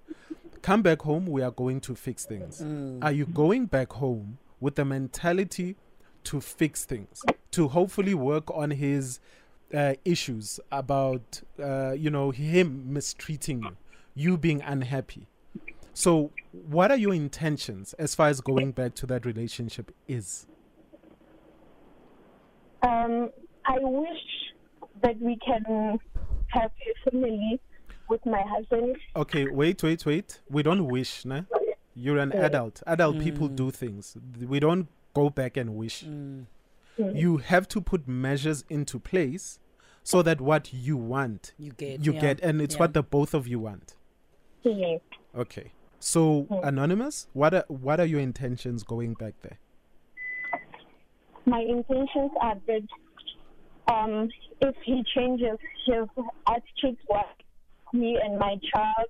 come 0.62 0.82
back 0.82 1.01
home, 1.01 1.25
we 1.27 1.41
are 1.41 1.51
going 1.51 1.79
to 1.82 1.96
fix 1.96 2.25
things? 2.25 2.62
Mm. 2.62 3.03
Are 3.03 3.12
you 3.12 3.25
going 3.25 3.65
back 3.65 3.94
home 3.94 4.38
with 4.60 4.75
the 4.75 4.86
mentality 4.86 5.75
to 6.25 6.41
fix 6.41 6.86
things, 6.86 7.22
to 7.51 7.67
hopefully 7.70 8.13
work 8.13 8.50
on 8.51 8.72
his 8.72 9.20
uh, 9.75 9.94
issues 10.05 10.60
about 10.72 11.41
uh, 11.62 11.91
you 11.91 12.10
know 12.10 12.32
him 12.32 12.94
mistreating 12.94 13.62
you, 13.62 13.77
you 14.13 14.38
being 14.38 14.62
unhappy. 14.62 15.27
So, 15.94 16.32
what 16.51 16.91
are 16.91 16.98
your 16.98 17.13
intentions 17.13 17.94
as 17.94 18.15
far 18.15 18.27
as 18.27 18.41
going 18.41 18.72
back 18.72 18.96
to 18.96 19.05
that 19.08 19.25
relationship 19.25 19.91
is? 20.08 20.46
Um, 22.84 23.29
I 23.65 23.77
wish 23.79 24.53
that 25.01 25.20
we 25.20 25.38
can 25.38 26.00
have 26.48 26.72
a 26.72 27.10
family 27.10 27.60
with 28.10 28.25
my 28.25 28.41
husband. 28.41 28.98
Okay, 29.15 29.48
wait, 29.48 29.82
wait, 29.84 30.05
wait. 30.05 30.39
We 30.50 30.63
don't 30.63 30.88
wish, 30.88 31.25
nah? 31.25 31.41
You're 31.96 32.17
an 32.17 32.34
adult. 32.34 32.84
Adult 32.86 33.20
people 33.20 33.48
do 33.48 33.72
things. 33.72 34.17
We 34.39 34.60
don't 34.60 34.88
go 35.13 35.29
back 35.29 35.58
and 35.58 35.75
wish. 35.75 36.03
You 36.98 37.38
have 37.38 37.67
to 37.70 37.82
put 37.82 38.08
measures 38.08 38.63
into 38.70 39.00
place 39.00 39.60
so 40.05 40.21
that 40.21 40.39
what 40.39 40.71
you 40.71 40.95
want, 40.97 41.53
You 41.57 41.71
get, 41.71 42.05
you 42.05 42.13
yeah, 42.13 42.21
get, 42.21 42.39
and 42.41 42.62
it's 42.62 42.75
yeah. 42.75 42.79
what 42.81 42.93
the 42.93 43.01
both 43.01 43.33
of 43.33 43.47
you 43.47 43.59
want. 43.59 43.95
Yes. 44.62 45.01
Okay. 45.35 45.71
So, 46.00 46.45
anonymous, 46.63 47.27
what 47.33 47.55
are 47.55 47.65
what 47.67 48.00
are 48.00 48.05
your 48.05 48.19
intentions 48.19 48.83
going 48.83 49.15
back 49.15 49.33
there? 49.41 49.57
My 51.47 51.59
intentions 51.59 52.31
are 52.39 52.55
that 52.67 52.88
um, 53.91 54.29
if 54.62 54.75
he 54.83 55.03
changes 55.15 55.57
his 55.88 56.07
attitude 56.47 56.97
towards 57.07 57.27
me 57.91 58.19
and 58.24 58.38
my 58.38 58.59
child 58.71 59.07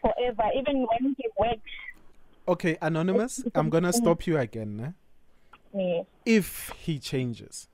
forever, 0.00 0.44
even 0.56 0.86
when 0.90 1.14
he 1.18 1.26
works, 1.38 1.60
Okay, 2.48 2.76
anonymous, 2.80 3.44
I'm 3.54 3.68
gonna 3.68 3.92
stop 4.02 4.26
you 4.26 4.38
again. 4.38 4.76
Nah? 4.78 4.92
me. 5.74 6.04
If 6.24 6.72
he 6.78 6.98
changes, 6.98 7.68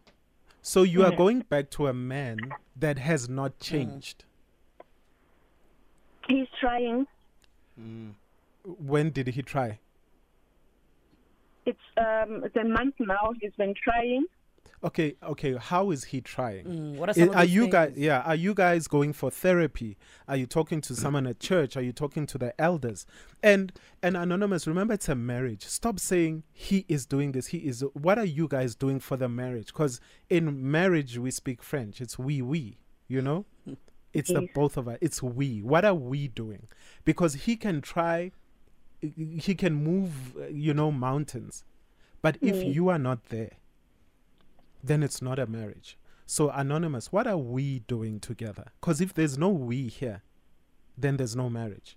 so 0.63 0.83
you 0.83 1.05
are 1.05 1.15
going 1.15 1.41
back 1.41 1.71
to 1.71 1.87
a 1.87 1.93
man 1.93 2.39
that 2.77 2.99
has 2.99 3.29
not 3.29 3.59
changed. 3.59 4.25
He's 6.29 6.47
trying. 6.61 7.07
When 8.65 9.11
did 9.11 9.29
he 9.29 9.43
try? 9.43 9.79
It's 11.65 11.79
um, 11.97 12.45
it's 12.45 12.57
a 12.57 12.65
month 12.65 12.95
now. 12.99 13.33
He's 13.41 13.53
been 13.57 13.75
trying. 13.83 14.25
Okay, 14.85 15.17
okay. 15.23 15.57
How 15.57 15.91
is 15.91 16.05
he 16.05 16.21
trying? 16.21 16.65
Mm, 16.65 16.97
what 16.97 17.09
are 17.09 17.11
I- 17.11 17.15
some 17.15 17.29
of 17.31 17.37
are 17.37 17.45
you 17.45 17.69
guys? 17.69 17.95
Yeah, 17.97 18.21
are 18.21 18.35
you 18.35 18.55
guys 18.55 18.87
going 18.89 19.13
for 19.13 19.31
therapy? 19.31 19.97
Are 20.29 20.37
you 20.37 20.47
talking 20.47 20.81
to 20.83 20.95
someone 20.95 21.27
at 21.27 21.41
church? 21.41 21.77
Are 21.77 21.83
you 21.83 21.93
talking 21.93 22.27
to 22.27 22.39
the 22.39 22.59
elders? 22.61 23.05
And 23.43 23.73
and 24.03 24.17
anonymous, 24.17 24.67
remember 24.67 24.95
it's 24.95 25.09
a 25.09 25.15
marriage. 25.15 25.65
Stop 25.65 25.99
saying 25.99 26.45
he 26.53 26.85
is 26.89 27.07
doing 27.07 27.33
this. 27.33 27.49
He 27.49 27.59
is. 27.59 27.85
What 27.95 28.19
are 28.19 28.25
you 28.25 28.47
guys 28.49 28.75
doing 28.75 29.01
for 29.01 29.17
the 29.17 29.29
marriage? 29.29 29.69
Because 29.69 30.01
in 30.31 30.71
marriage 30.71 31.19
we 31.19 31.31
speak 31.31 31.63
French. 31.63 32.01
It's 32.01 32.19
we 32.19 32.41
we. 32.43 32.79
You 33.09 33.23
know, 33.23 33.47
it's 34.13 34.31
the 34.31 34.49
both 34.55 34.77
of 34.77 34.87
us. 34.89 34.99
It's 35.01 35.23
we. 35.23 35.61
What 35.63 35.85
are 35.85 35.95
we 35.95 36.29
doing? 36.29 36.69
Because 37.05 37.35
he 37.35 37.57
can 37.57 37.81
try. 37.81 38.31
He 39.01 39.55
can 39.55 39.75
move. 39.75 40.37
You 40.51 40.75
know, 40.75 40.91
mountains. 40.93 41.65
But 42.21 42.37
if 42.43 42.57
you 42.65 42.89
are 42.89 42.99
not 42.99 43.27
there, 43.27 43.53
then 44.83 45.03
it's 45.03 45.21
not 45.23 45.39
a 45.39 45.47
marriage. 45.47 45.99
So, 46.27 46.51
Anonymous, 46.51 47.11
what 47.11 47.27
are 47.27 47.39
we 47.39 47.81
doing 47.81 48.21
together? 48.21 48.67
Because 48.81 49.01
if 49.01 49.15
there's 49.15 49.39
no 49.39 49.49
we 49.49 49.89
here, 49.89 50.23
then 50.97 51.17
there's 51.17 51.35
no 51.37 51.49
marriage. 51.49 51.97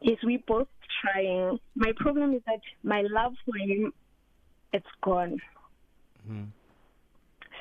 Yes, 0.00 0.18
we 0.24 0.38
both 0.38 0.68
trying. 1.02 1.58
My 1.74 1.92
problem 1.96 2.34
is 2.34 2.42
that 2.46 2.60
my 2.82 3.02
love 3.02 3.34
for 3.44 3.56
him, 3.56 3.92
it's 4.72 4.86
gone. 5.02 5.40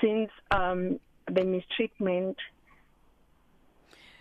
Since 0.02 0.30
um, 0.52 1.00
the 1.32 1.44
mistreatment 1.44 2.38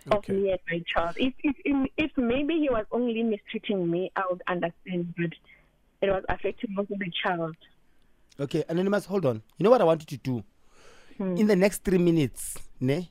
of 0.09 0.19
Okay. 0.19 0.33
me 0.33 0.51
and 0.51 0.59
my 0.71 0.81
child. 0.87 1.15
If, 1.17 1.33
if 1.43 1.55
if 1.65 1.89
if 1.97 2.11
maybe 2.17 2.53
he 2.55 2.69
was 2.69 2.85
only 2.91 3.23
mistreating 3.23 3.89
me, 3.91 4.09
I 4.15 4.23
would 4.29 4.41
understand. 4.47 5.13
But 5.17 5.33
it 6.01 6.09
was 6.09 6.23
affecting 6.29 6.75
also 6.77 6.95
the 6.97 7.11
child. 7.25 7.57
Okay, 8.39 8.63
anonymous, 8.69 9.05
hold 9.05 9.25
on. 9.25 9.41
You 9.57 9.63
know 9.63 9.69
what 9.69 9.81
I 9.81 9.83
want 9.83 10.01
you 10.01 10.17
to 10.17 10.23
do? 10.23 10.43
In 11.19 11.47
the 11.47 11.55
next 11.55 11.83
three 11.83 11.97
minutes, 11.97 12.55
ne? 12.79 13.09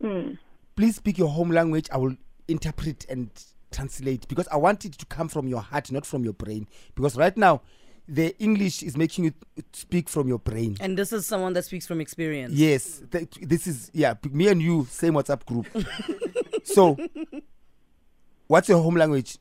Mm. 0.00 0.38
Please 0.76 0.96
speak 0.96 1.18
your 1.18 1.28
home 1.28 1.50
language. 1.50 1.88
I 1.90 1.96
will 1.96 2.14
interpret 2.46 3.04
and 3.08 3.30
translate 3.72 4.28
because 4.28 4.46
I 4.48 4.56
want 4.56 4.84
it 4.84 4.92
to 4.92 5.06
come 5.06 5.28
from 5.28 5.48
your 5.48 5.60
heart, 5.60 5.90
not 5.90 6.06
from 6.06 6.22
your 6.22 6.34
brain. 6.34 6.68
Because 6.94 7.16
right 7.16 7.36
now, 7.36 7.62
the 8.08 8.36
English 8.38 8.84
is 8.84 8.96
making 8.96 9.24
you 9.24 9.32
speak 9.72 10.08
from 10.08 10.28
your 10.28 10.38
brain. 10.38 10.76
And 10.80 10.96
this 10.96 11.12
is 11.12 11.26
someone 11.26 11.52
that 11.54 11.64
speaks 11.64 11.86
from 11.86 12.00
experience. 12.00 12.54
Yes, 12.54 13.02
th- 13.10 13.28
this 13.42 13.66
is 13.66 13.90
yeah. 13.92 14.14
Me 14.30 14.46
and 14.48 14.62
you, 14.62 14.86
same 14.88 15.14
WhatsApp 15.14 15.44
group. 15.44 15.66
so, 16.64 16.96
what's 18.46 18.68
your 18.68 18.80
home 18.80 18.94
language? 18.94 19.38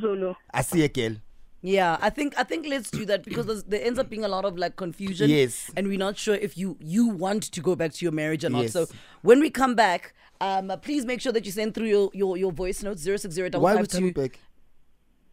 Zulu. 0.00 0.34
I 0.52 0.62
see 0.62 0.84
a 0.84 0.88
girl. 0.88 1.16
Yeah, 1.64 1.96
I 2.00 2.10
think 2.10 2.34
I 2.36 2.42
think 2.42 2.66
let's 2.66 2.90
do 2.90 3.04
that 3.06 3.24
because 3.24 3.62
there 3.64 3.82
ends 3.84 3.98
up 3.98 4.10
being 4.10 4.24
a 4.24 4.28
lot 4.28 4.44
of 4.44 4.58
like 4.58 4.74
confusion. 4.76 5.30
Yes. 5.30 5.70
and 5.76 5.86
we're 5.86 5.98
not 5.98 6.16
sure 6.18 6.34
if 6.34 6.58
you 6.58 6.76
you 6.80 7.06
want 7.06 7.44
to 7.52 7.60
go 7.60 7.76
back 7.76 7.92
to 7.92 8.04
your 8.04 8.10
marriage 8.12 8.44
or 8.44 8.50
not. 8.50 8.62
Yes. 8.62 8.72
So 8.72 8.86
when 9.22 9.38
we 9.38 9.48
come 9.48 9.76
back, 9.76 10.12
um, 10.40 10.72
please 10.82 11.04
make 11.06 11.20
sure 11.20 11.30
that 11.32 11.46
you 11.46 11.52
send 11.52 11.74
through 11.74 11.86
your 11.86 12.10
your, 12.14 12.36
your 12.36 12.50
voice 12.52 12.82
notes 12.82 13.00
zero 13.02 13.16
six 13.16 13.34
zero 13.34 13.48
double 13.48 13.62
Why 13.62 13.74
are 13.76 13.80
we 13.80 13.86
coming 13.86 14.12
back? 14.12 14.40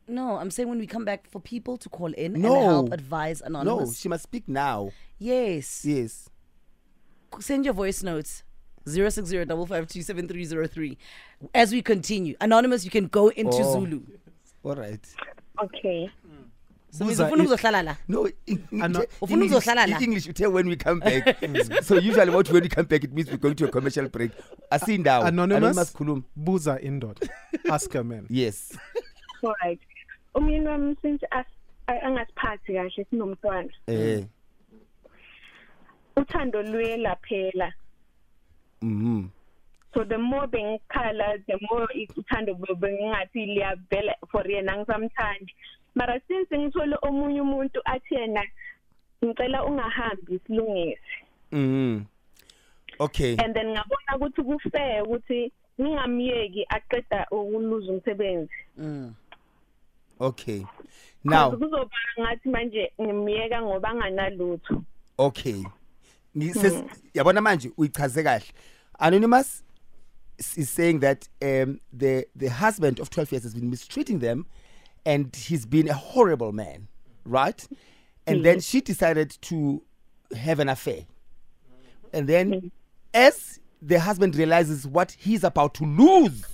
No, 0.07 0.37
I'm 0.37 0.51
saying 0.51 0.69
when 0.69 0.77
we 0.79 0.87
come 0.87 1.03
back 1.05 1.27
for 1.29 1.39
people 1.39 1.77
to 1.77 1.89
call 1.89 2.13
in 2.13 2.33
No. 2.33 2.53
and 2.55 2.63
help 2.63 2.93
advise 2.93 3.41
anonymous. 3.41 3.89
No, 3.89 3.93
she 3.93 4.07
must 4.07 4.23
speak 4.23 4.47
now. 4.47 4.91
yes. 5.17 5.83
Yes. 5.83 6.29
send 7.39 7.65
your 7.65 7.73
voice 7.75 8.01
notes 8.03 8.43
060 8.87 9.37
as 11.53 11.71
we 11.71 11.81
continue 11.81 12.35
anonymous 12.41 12.83
you 12.85 12.91
can 12.91 13.05
go 13.07 13.27
into 13.29 13.57
Oh. 13.61 13.73
zulu 13.73 14.01
All 14.63 14.75
right. 14.75 15.05
Okay. 15.63 16.09
so 16.91 17.05
Buza, 17.05 17.25
ufuna 17.25 17.43
i- 17.43 17.45
ukuzohlala 17.45 17.83
la 17.83 17.95
No, 18.07 18.25
in, 18.47 18.63
in, 18.71 18.81
Ano- 18.81 19.03
Ufuna 19.21 19.43
English, 19.43 19.51
ukuzohlala 19.51 19.87
la? 19.87 19.97
in 19.97 20.03
English 20.03 20.25
you 20.27 20.33
tell 20.33 20.51
when 20.51 20.67
we 20.67 20.75
come 20.75 20.99
back. 20.99 21.37
so 21.83 21.95
usually 21.95 22.31
what 22.31 22.49
when 22.51 22.63
we 22.63 22.69
come 22.69 22.87
back 22.87 23.03
it 23.03 23.13
means 23.13 23.29
we're 23.29 23.37
going 23.37 23.55
to 23.55 23.65
a 23.65 23.71
commercial 23.71 24.07
break. 24.09 24.31
Asindawo. 24.71 25.25
Anonymous? 25.27 25.93
khuluma. 25.93 26.23
Buza 26.35 26.79
indot. 26.83 27.17
Ask 27.69 27.93
a 27.95 28.03
man. 28.03 28.25
Yes. 28.29 28.77
All 29.43 29.53
right. 29.63 29.79
Umyeni 30.35 30.65
wami 30.67 30.95
since 31.01 31.21
as 31.31 31.45
a- 31.87 32.01
angasiphathi 32.07 32.73
kahle 32.73 33.05
sinomntwana. 33.09 33.69
Eh. 33.87 34.23
Uthando 36.17 36.61
luye 36.63 36.97
laphela. 36.97 37.73
Mhm. 38.81 39.29
So 39.93 40.03
the 40.03 40.17
more 40.17 40.47
bengikhala, 40.47 41.43
the 41.47 41.57
more 41.69 41.87
uthando 42.17 42.55
bengingathi 42.55 43.45
liyavela 43.57 44.13
for 44.31 44.43
yena 44.43 44.77
ngisamthandi. 44.77 45.53
Mara 45.95 46.21
since 46.27 46.49
ngithole 46.51 46.95
omunye 47.01 47.41
umuntu 47.41 47.79
athi 47.85 48.15
yena 48.15 48.43
ngicela 49.23 49.65
ungahambi 49.65 50.39
silungise. 50.45 50.99
Mhm. 51.51 52.05
Okay. 52.99 53.37
And 53.37 53.55
then 53.55 53.67
ngabona 53.67 54.17
ukuthi 54.17 54.43
kufair 54.43 55.03
ukuthi 55.03 55.51
ngingamyeki 55.81 56.65
aqeda 56.69 57.25
ukuluza 57.31 57.91
umsebenzi. 57.91 58.53
Mm. 58.77 59.13
Okay. 60.19 60.65
Now, 61.23 61.51
kuzoba 61.51 61.89
ngathi 62.19 62.49
manje 62.49 62.91
ngimyeka 63.01 63.61
ngoba 63.61 63.89
anganalutho. 63.89 64.83
okay. 65.17 65.63
Ngises 66.37 66.83
yabona 67.13 67.41
manje 67.41 67.71
uyichaze 67.77 68.23
kahle. 68.23 68.45
Anonymous 68.99 69.63
is 70.55 70.69
saying 70.69 70.99
that 70.99 71.27
um 71.41 71.79
the 71.91 72.25
the 72.35 72.47
husband 72.47 72.99
of 72.99 73.09
12 73.09 73.31
years 73.31 73.43
has 73.43 73.53
been 73.53 73.69
mistreating 73.69 74.19
them 74.19 74.45
and 75.05 75.35
he's 75.35 75.65
been 75.65 75.89
a 75.89 75.93
horrible 75.93 76.51
man, 76.51 76.87
right? 77.25 77.67
And 78.27 78.37
hmm. 78.37 78.43
then 78.43 78.59
she 78.59 78.81
decided 78.81 79.37
to 79.41 79.81
have 80.35 80.59
an 80.59 80.69
affair. 80.69 81.05
And 82.13 82.27
then 82.27 82.53
hmm. 82.53 82.67
as 83.13 83.59
the 83.81 83.99
husband 83.99 84.35
realizes 84.35 84.85
what 84.87 85.15
he's 85.17 85.43
about 85.43 85.73
to 85.75 85.85
lose, 85.85 86.45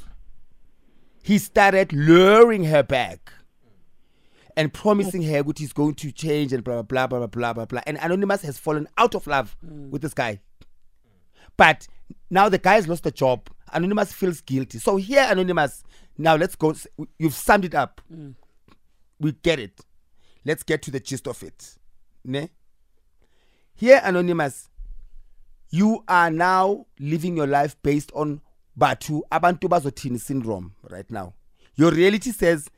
he 1.23 1.37
started 1.37 1.91
luring 1.91 2.65
her 2.65 2.83
back 2.83 3.33
and 4.55 4.73
promising 4.73 5.23
her 5.23 5.43
what 5.43 5.57
he's 5.57 5.73
going 5.73 5.95
to 5.95 6.11
change 6.11 6.53
and 6.53 6.63
blah 6.63 6.81
blah 6.81 7.07
blah 7.07 7.19
blah 7.19 7.27
blah 7.27 7.53
blah 7.53 7.65
blah. 7.65 7.81
And 7.85 7.97
Anonymous 8.01 8.41
has 8.43 8.57
fallen 8.57 8.87
out 8.97 9.15
of 9.15 9.27
love 9.27 9.55
hmm. 9.65 9.89
with 9.89 10.01
this 10.01 10.13
guy. 10.13 10.39
But 11.57 11.87
now 12.29 12.49
the 12.49 12.57
guy 12.57 12.75
has 12.75 12.87
lost 12.87 13.03
the 13.03 13.11
job. 13.11 13.49
Anonymous 13.73 14.13
feels 14.13 14.41
guilty. 14.41 14.79
So 14.79 14.97
here, 14.97 15.25
Anonymous, 15.29 15.83
now 16.17 16.35
let's 16.35 16.55
go. 16.55 16.73
You've 17.17 17.33
summed 17.33 17.65
it 17.65 17.75
up. 17.75 18.01
Mm. 18.13 18.35
We 19.19 19.31
get 19.31 19.59
it. 19.59 19.81
Let's 20.43 20.63
get 20.63 20.81
to 20.83 20.91
the 20.91 20.99
gist 20.99 21.27
of 21.27 21.41
it. 21.43 21.75
Ne? 22.23 22.49
Here, 23.75 23.99
Anonymous, 24.03 24.69
you 25.69 26.03
are 26.07 26.29
now 26.29 26.85
living 26.99 27.35
your 27.35 27.47
life 27.47 27.75
based 27.81 28.11
on 28.13 28.41
Batu 28.77 29.23
Abantu 29.31 29.67
Bazothini 29.67 30.19
syndrome 30.19 30.75
right 30.89 31.09
now. 31.09 31.33
Your 31.75 31.91
reality 31.91 32.31
says 32.31 32.69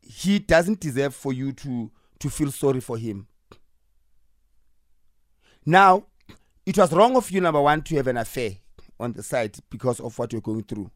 he 0.00 0.38
doesn't 0.38 0.80
deserve 0.80 1.14
for 1.14 1.32
you 1.32 1.52
to 1.52 1.90
to 2.20 2.28
feel 2.28 2.50
sorry 2.50 2.80
for 2.80 2.98
him. 2.98 3.28
Now, 5.64 6.06
it 6.66 6.76
was 6.76 6.92
wrong 6.92 7.16
of 7.16 7.30
you, 7.30 7.40
number 7.40 7.60
one, 7.60 7.82
to 7.82 7.96
have 7.96 8.08
an 8.08 8.16
affair 8.16 8.56
on 9.00 9.12
the 9.12 9.22
side 9.22 9.56
because 9.70 10.00
of 10.00 10.18
what 10.18 10.32
you're 10.32 10.42
going 10.42 10.64
through. 10.64 10.90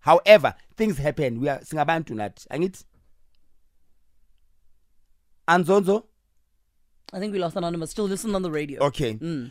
However, 0.00 0.54
things 0.76 0.98
happen. 0.98 1.40
We 1.40 1.48
are 1.48 1.58
singabantu 1.60 2.10
nat. 2.10 2.44
Angit? 2.50 2.84
Anzonzo? 5.48 6.04
I 7.12 7.18
think 7.18 7.32
we 7.32 7.38
lost 7.38 7.56
anonymous. 7.56 7.90
Still 7.90 8.04
listen 8.06 8.34
on 8.34 8.42
the 8.42 8.50
radio. 8.50 8.82
Okay. 8.84 9.14
Mm. 9.14 9.50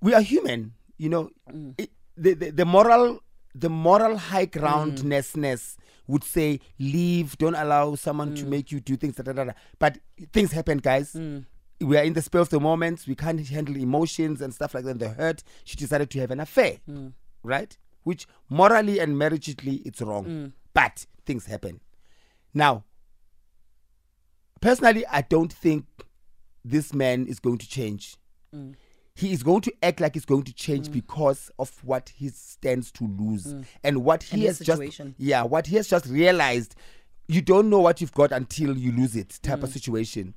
We 0.00 0.14
are 0.14 0.20
human. 0.20 0.72
You 0.96 1.08
know, 1.08 1.30
mm. 1.52 1.74
it, 1.76 1.90
the, 2.16 2.34
the 2.34 2.50
the 2.50 2.64
moral 2.64 3.20
the 3.54 3.68
moral 3.68 4.16
high 4.16 4.44
groundnessness 4.46 5.76
would 6.06 6.22
say 6.24 6.60
leave, 6.78 7.36
don't 7.38 7.54
allow 7.54 7.94
someone 7.94 8.34
to 8.36 8.44
mm. 8.44 8.48
make 8.48 8.70
you 8.70 8.78
do 8.80 8.96
things. 8.96 9.16
Da, 9.16 9.22
da, 9.22 9.32
da, 9.32 9.44
da. 9.44 9.52
But 9.78 9.98
things 10.32 10.52
happen, 10.52 10.78
guys. 10.78 11.14
Mm. 11.14 11.46
We 11.80 11.96
are 11.96 12.04
in 12.04 12.12
the 12.12 12.22
spur 12.22 12.38
of 12.38 12.50
the 12.50 12.60
moment. 12.60 13.04
We 13.08 13.14
can't 13.14 13.44
handle 13.48 13.76
emotions 13.76 14.40
and 14.40 14.54
stuff 14.54 14.74
like 14.74 14.84
that. 14.84 14.98
The 14.98 15.08
hurt. 15.10 15.42
She 15.64 15.76
decided 15.76 16.10
to 16.10 16.20
have 16.20 16.30
an 16.30 16.40
affair, 16.40 16.78
right? 17.44 17.76
Which 18.02 18.26
morally 18.48 18.98
and 18.98 19.16
marriageally 19.16 19.82
it's 19.86 20.02
wrong. 20.02 20.24
Mm. 20.24 20.52
But 20.72 21.06
things 21.24 21.46
happen. 21.46 21.80
Now, 22.52 22.84
personally, 24.60 25.06
I 25.06 25.22
don't 25.22 25.52
think 25.52 25.86
this 26.64 26.92
man 26.92 27.26
is 27.26 27.38
going 27.38 27.58
to 27.58 27.68
change. 27.68 28.16
Mm. 28.54 28.74
He 29.16 29.32
is 29.32 29.44
going 29.44 29.60
to 29.62 29.72
act 29.82 30.00
like 30.00 30.14
he's 30.14 30.24
going 30.24 30.42
to 30.42 30.52
change 30.52 30.88
mm. 30.88 30.92
because 30.92 31.50
of 31.58 31.70
what 31.84 32.10
he 32.16 32.28
stands 32.30 32.90
to 32.92 33.06
lose 33.06 33.54
and 33.84 34.04
what 34.04 34.24
he 34.24 34.34
And 34.34 34.42
has 34.46 34.58
just 34.58 35.00
yeah 35.18 35.42
what 35.44 35.68
he 35.68 35.76
has 35.76 35.86
just 35.88 36.06
realized. 36.06 36.74
You 37.26 37.40
don't 37.40 37.70
know 37.70 37.78
what 37.78 38.00
you've 38.02 38.12
got 38.12 38.32
until 38.32 38.76
you 38.76 38.92
lose 38.92 39.16
it, 39.16 39.38
type 39.42 39.62
of 39.62 39.70
situation. 39.70 40.34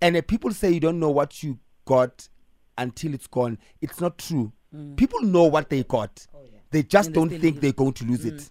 And 0.00 0.16
uh, 0.16 0.22
people 0.22 0.52
say 0.52 0.70
you 0.70 0.80
don't 0.80 1.00
know 1.00 1.08
what 1.10 1.42
you 1.42 1.58
got 1.86 2.28
until 2.76 3.14
it's 3.14 3.26
gone. 3.26 3.58
It's 3.80 4.00
not 4.00 4.18
true. 4.18 4.52
Mm. 4.74 4.96
People 4.96 5.22
know 5.22 5.44
what 5.44 5.70
they 5.70 5.82
got. 5.82 6.26
Oh, 6.34 6.40
they 6.70 6.82
just 6.82 7.08
And 7.08 7.14
don't 7.14 7.28
still 7.28 7.40
think 7.40 7.54
lose 7.56 7.62
they're 7.62 7.72
going 7.72 7.92
to 7.94 8.04
lose 8.04 8.24
it. 8.24 8.34
Mm. 8.36 8.50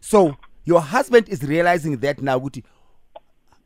So 0.00 0.36
your 0.64 0.80
husband 0.80 1.28
is 1.28 1.42
realizing 1.42 1.98
that 1.98 2.20
now. 2.22 2.38
ukuthi 2.38 2.62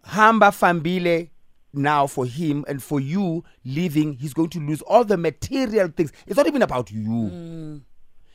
Hamba 0.04 0.46
fambile 0.46 1.30
now 1.72 2.06
for 2.06 2.26
him 2.26 2.64
and 2.68 2.82
for 2.82 3.00
you 3.00 3.44
leaving, 3.64 4.14
he's 4.14 4.32
going 4.34 4.50
to 4.50 4.60
lose 4.60 4.82
all 4.82 5.04
the 5.04 5.16
material 5.16 5.88
things. 5.88 6.12
It's 6.26 6.36
not 6.36 6.46
even 6.46 6.62
about 6.62 6.90
you. 6.90 7.00
Mm. 7.02 7.80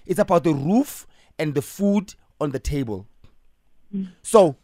It's 0.05 0.19
about 0.19 0.43
the 0.43 0.53
roof 0.53 1.07
and 1.39 1.53
the 1.55 1.61
food 1.61 2.13
on 2.39 2.51
the 2.51 2.59
table. 2.59 3.07
So 4.23 4.55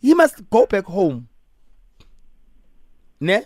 he 0.00 0.14
must 0.14 0.48
go 0.50 0.66
back 0.66 0.84
home. 0.84 1.28
Ne? 3.20 3.42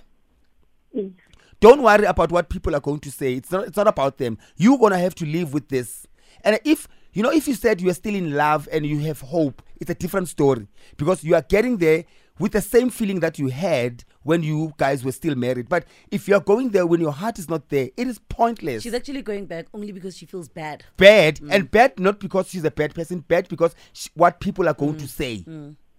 Don't 1.60 1.82
worry 1.82 2.04
about 2.04 2.30
what 2.32 2.48
people 2.48 2.74
are 2.76 2.80
going 2.80 3.00
to 3.00 3.10
say. 3.10 3.34
It's 3.34 3.50
not 3.50 3.66
it's 3.66 3.76
not 3.76 3.88
about 3.88 4.18
them. 4.18 4.38
You're 4.56 4.78
gonna 4.78 4.98
have 4.98 5.14
to 5.16 5.26
live 5.26 5.52
with 5.54 5.68
this. 5.68 6.06
And 6.44 6.58
if 6.64 6.86
you 7.12 7.22
know, 7.22 7.32
if 7.32 7.48
you 7.48 7.54
said 7.54 7.80
you 7.80 7.88
are 7.88 7.94
still 7.94 8.14
in 8.14 8.34
love 8.34 8.68
and 8.70 8.84
you 8.84 8.98
have 9.00 9.20
hope, 9.22 9.62
it's 9.80 9.90
a 9.90 9.94
different 9.94 10.28
story. 10.28 10.68
Because 10.98 11.24
you 11.24 11.34
are 11.34 11.42
getting 11.42 11.78
there 11.78 12.04
with 12.38 12.52
the 12.52 12.60
same 12.60 12.90
feeling 12.90 13.20
that 13.20 13.38
you 13.38 13.48
had 13.48 14.04
when 14.22 14.42
you 14.42 14.74
guys 14.76 15.02
were 15.02 15.12
still 15.12 15.34
married. 15.34 15.66
But 15.70 15.86
if 16.10 16.28
you're 16.28 16.40
going 16.40 16.68
there 16.70 16.86
when 16.86 17.00
your 17.00 17.12
heart 17.12 17.38
is 17.38 17.48
not 17.48 17.70
there, 17.70 17.88
it 17.96 18.06
is 18.06 18.18
pointless 18.28 18.82
She's 18.82 18.92
actually 18.92 19.22
going 19.22 19.46
back 19.46 19.66
only 19.72 19.92
because 19.92 20.14
she 20.14 20.26
feels 20.26 20.46
bad. 20.48 20.84
bad 20.98 21.36
Mm. 21.36 21.48
and 21.54 21.70
bad 21.70 21.98
not 21.98 22.20
because 22.20 22.48
she's 22.50 22.64
a 22.66 22.70
bad 22.70 22.94
person 22.94 23.20
bad 23.20 23.48
because 23.48 23.74
sh- 23.94 24.08
what 24.14 24.38
people 24.40 24.68
are 24.68 24.74
going 24.74 24.96
Mm. 24.96 24.98
to 24.98 25.08
say 25.08 25.44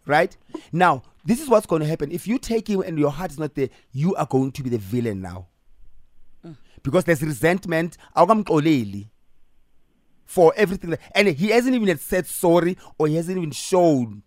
right? 0.08 0.36
Now 0.72 1.04
this 1.26 1.42
is 1.42 1.50
what's 1.50 1.66
going 1.66 1.82
to 1.82 1.88
happen. 1.88 2.12
If 2.12 2.28
you 2.28 2.40
take 2.40 2.68
him 2.68 2.82
and 2.82 2.98
your 2.98 3.12
heart 3.12 3.32
is 3.32 3.40
not 3.40 3.56
there 3.56 3.70
you 3.92 4.16
are 4.16 4.26
going 4.26 4.52
to 4.54 4.64
be 4.64 4.70
the 4.70 4.78
villain 4.78 5.22
now. 5.22 5.48
Mm. 6.46 6.56
because 6.84 7.04
there's 7.04 7.22
resentment. 7.22 7.98
For 10.26 10.54
everything 10.58 10.90
that, 10.90 11.00
and 11.16 11.30
he 11.30 11.50
hasn't 11.52 11.74
even 11.74 11.98
said 11.98 12.26
sorry 12.28 12.78
or 12.98 13.08
he 13.08 13.16
hasn't 13.16 13.38
even 13.38 13.52
shown 13.52 14.24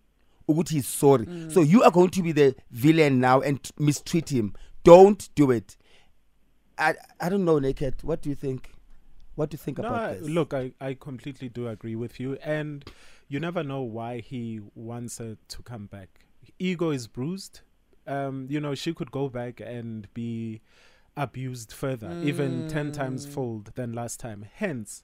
ukuthi 0.49 0.69
he's 0.71 0.87
sorry. 0.87 1.25
Mm. 1.25 1.51
so 1.51 1.61
you 1.61 1.83
are 1.83 1.91
going 1.91 2.09
to 2.09 2.21
be 2.23 2.31
the 2.31 2.55
villain 2.71 3.19
now 3.19 3.41
and 3.41 3.59
mistreat 3.77 4.29
him. 4.29 4.53
Don't 4.83 5.29
do 5.35 5.51
it. 5.51 5.77
I 6.77 6.95
i 7.19 7.29
don't 7.29 7.45
know 7.45 7.59
naked. 7.59 7.95
What 8.03 8.21
do 8.21 8.29
you 8.29 8.35
think 8.35 8.70
what 9.41 9.49
do 9.49 9.55
you 9.55 9.57
think 9.57 9.79
No, 9.79 9.87
about 9.87 10.01
I- 10.03 10.13
this 10.19 10.29
look, 10.29 10.53
I, 10.53 10.71
I 10.79 10.93
completely 10.93 11.49
do 11.49 11.67
agree 11.67 11.95
with 11.95 12.19
you. 12.19 12.37
And 12.43 12.85
you 13.27 13.39
never 13.39 13.63
know 13.63 13.81
why 13.81 14.19
he 14.19 14.59
wants 14.75 15.17
her 15.17 15.35
to 15.47 15.63
come 15.63 15.87
back. 15.87 16.09
Ego 16.59 16.91
is 16.91 17.07
bruised. 17.07 17.61
Um, 18.05 18.45
you 18.51 18.59
know, 18.59 18.75
she 18.75 18.93
could 18.93 19.09
go 19.09 19.29
back 19.29 19.59
and 19.59 20.07
be 20.13 20.61
abused 21.17 21.71
further, 21.71 22.21
even 22.23 22.67
10 22.67 22.91
times 22.91 23.25
fold 23.25 23.71
than 23.73 23.93
last 23.93 24.19
time. 24.19 24.45
Hence, 24.53 25.03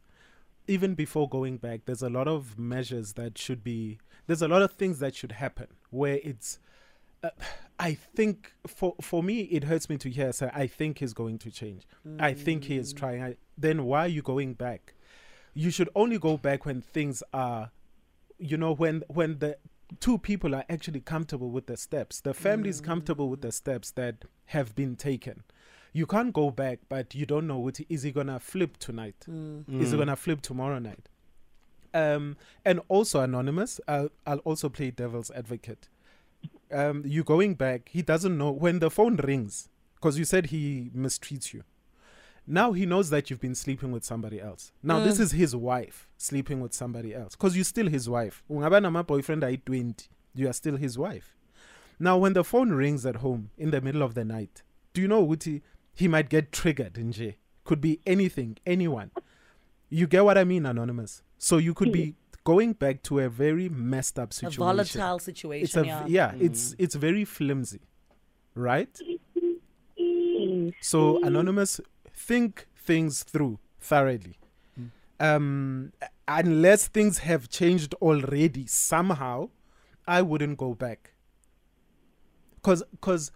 even 0.68 0.94
before 0.94 1.28
going 1.28 1.58
back, 1.58 1.86
there's 1.86 2.04
a 2.04 2.10
lot 2.10 2.28
of 2.28 2.60
measures 2.60 3.14
that 3.14 3.40
should 3.40 3.64
be, 3.64 3.98
there's 4.28 4.44
a 4.44 4.48
lot 4.48 4.62
of 4.62 4.74
things 4.74 5.00
that 5.00 5.16
should 5.16 5.32
happen 5.32 5.68
where 5.90 6.20
it's, 6.24 6.60
uh, 7.24 7.32
I 7.80 7.96
think 7.96 8.54
for 8.68 8.94
for 9.02 9.24
me 9.24 9.42
it 9.42 9.64
hurts 9.64 9.90
me 9.90 9.98
to 9.98 10.10
hear 10.10 10.32
say 10.32 10.52
I 10.54 10.68
think 10.68 11.00
he's 11.00 11.14
going 11.14 11.40
to 11.40 11.50
change. 11.52 11.88
I 12.20 12.34
think 12.34 12.66
he 12.66 12.78
is 12.78 12.94
trying. 12.94 13.24
I, 13.24 13.36
then 13.58 13.86
why 13.86 14.02
are 14.02 14.08
you 14.08 14.22
going 14.22 14.54
back? 14.54 14.94
You 15.54 15.70
should 15.72 15.90
only 15.96 16.20
go 16.20 16.38
back 16.38 16.66
when 16.66 16.82
things 16.82 17.24
are, 17.34 17.72
you 18.38 18.58
know, 18.58 18.74
when 18.74 19.04
when 19.08 19.40
the 19.40 19.58
two 20.00 20.18
people 20.18 20.54
are 20.54 20.66
actually 20.70 21.00
comfortable 21.00 21.50
with 21.50 21.68
the 21.68 21.78
steps. 21.78 22.22
The 22.22 22.34
family 22.34 22.70
is 22.70 22.82
comfortable 22.82 23.30
with 23.30 23.42
the 23.42 23.52
steps 23.52 23.92
that 23.92 24.26
have 24.48 24.76
been 24.76 24.96
taken. 24.96 25.44
You 25.94 26.06
can't 26.06 26.34
go 26.34 26.52
back, 26.52 26.80
but 26.90 27.16
you 27.16 27.26
don't 27.26 27.48
know 27.48 27.58
what 27.58 27.80
is 27.90 28.04
he 28.04 28.12
gonna 28.12 28.40
flip 28.40 28.78
tonight? 28.78 29.26
Is 29.82 29.92
he 29.92 29.98
gonna 29.98 30.16
flip 30.16 30.42
tomorrow 30.42 30.80
night? 30.80 31.10
Um, 31.94 32.38
and 32.64 32.82
also 32.90 33.22
anonymous. 33.22 33.80
I'll, 33.88 34.10
I'll 34.28 34.40
also 34.40 34.70
play 34.70 34.92
devil's 34.92 35.32
advocate 35.32 35.90
um, 36.72 37.04
you 37.06 37.24
going 37.24 37.56
back, 37.56 37.90
he 37.90 38.02
doesn't 38.02 38.38
know 38.38 38.52
when 38.52 38.80
the 38.80 38.90
phone 38.90 39.16
rings 39.18 39.70
because 39.96 40.18
you 40.18 40.26
said 40.26 40.48
he 40.48 40.92
mistreats 40.96 41.54
you. 41.54 41.64
Now 42.48 42.72
he 42.72 42.86
knows 42.86 43.10
that 43.10 43.30
you've 43.30 43.42
been 43.42 43.56
sleeping 43.56 43.92
with 43.92 44.06
somebody 44.06 44.40
else. 44.40 44.72
Now 44.82 45.00
this 45.02 45.18
mm. 45.18 45.22
is 45.22 45.32
his 45.32 45.56
wife 45.56 46.08
sleeping 46.18 46.62
with 46.62 46.74
somebody 46.74 47.14
else 47.14 47.36
because 47.36 47.56
you're 47.56 47.66
still 47.66 47.88
his 47.88 48.10
wife. 48.10 48.42
Ungaba 48.50 48.82
nama 48.82 49.04
boyfriend 49.04 49.44
ayi 49.44 49.64
20, 49.66 50.08
you 50.34 50.48
are 50.48 50.54
still 50.54 50.78
his 50.78 50.98
wife. 50.98 51.36
Now 52.00 52.18
when 52.18 52.34
the 52.34 52.46
phone 52.46 52.72
rings 52.72 53.06
at 53.06 53.18
home 53.18 53.50
in 53.58 53.72
the 53.72 53.82
middle 53.82 54.02
of 54.02 54.14
the 54.14 54.24
night, 54.24 54.64
do 54.94 55.02
you 55.02 55.08
know 55.10 55.28
Uti? 55.30 55.62
He 55.94 56.08
might 56.08 56.30
get 56.30 56.52
triggered 56.52 56.94
nje. 56.94 57.36
Could 57.66 57.82
be 57.82 58.00
anything, 58.06 58.58
anyone. 58.66 59.12
You 59.90 60.08
get 60.08 60.24
what 60.24 60.38
I 60.38 60.44
mean, 60.44 60.66
anonymous. 60.66 61.24
So 61.38 61.58
you 61.58 61.74
could 61.74 61.92
be 61.92 62.16
going 62.48 62.72
back 62.72 63.04
to 63.04 63.20
a 63.20 63.28
very 63.28 63.68
messed 63.68 64.18
up 64.18 64.32
situation. 64.32 64.62
A 64.62 64.66
volatile 64.66 65.20
situation. 65.20 65.66
it's 65.66 65.76
a 65.76 65.86
yeah. 65.86 66.04
v- 66.04 66.12
yeah 66.14 66.32
it's 66.40 66.70
mm. 66.70 66.76
it's 66.80 66.96
very 66.96 67.26
flimsy 67.26 67.82
right 68.56 69.02
mm. 70.00 70.74
so 70.80 71.22
anonymous 71.24 71.82
think 72.18 72.68
things 72.76 73.24
through 73.24 73.60
thoroughly. 73.80 74.38
Um 75.20 75.94
unless 76.28 76.88
things 76.88 77.20
have 77.20 77.48
changed 77.50 77.94
already 78.02 78.66
somehow 78.68 79.50
i 80.08 80.22
wouldn't 80.22 80.58
go 80.58 80.74
back. 80.74 81.14
Cuz 82.64 82.84
cuz 83.02 83.32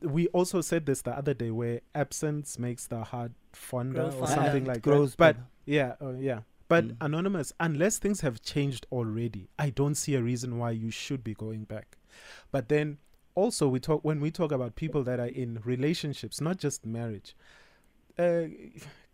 we 0.00 0.26
also 0.28 0.60
said 0.60 0.86
this 0.86 1.02
the 1.02 1.12
other 1.16 1.34
day 1.34 1.50
where 1.50 1.80
absence 1.94 2.58
makes 2.58 2.86
the 2.86 3.04
heart 3.04 3.32
fonder 3.52 4.08
Grow 4.10 4.20
or 4.20 4.26
something 4.26 4.64
like 4.64 4.80
grows 4.82 5.10
that 5.12 5.18
but 5.18 5.36
better. 5.36 5.46
yeah 5.66 5.94
uh, 6.00 6.14
yeah. 6.30 6.40
But 6.68 6.84
anonymous 7.00 7.52
unless 7.58 7.98
things 7.98 8.20
have 8.20 8.40
changed 8.42 8.86
already 8.92 9.48
i 9.58 9.70
don't 9.70 9.96
see 9.96 10.14
a 10.14 10.22
reason 10.22 10.56
why 10.58 10.70
you 10.70 10.90
should 10.90 11.22
be 11.24 11.34
going 11.34 11.64
back. 11.64 11.98
But 12.52 12.68
then 12.68 12.98
also 13.34 13.68
we 13.68 13.80
talk 13.80 14.04
when 14.04 14.20
we 14.20 14.30
talk 14.30 14.50
about 14.52 14.74
people 14.76 15.02
that 15.04 15.18
are 15.20 15.26
in 15.44 15.60
relationships 15.64 16.40
not 16.40 16.58
just 16.58 16.86
marriage 16.86 17.36
uh, 18.22 18.44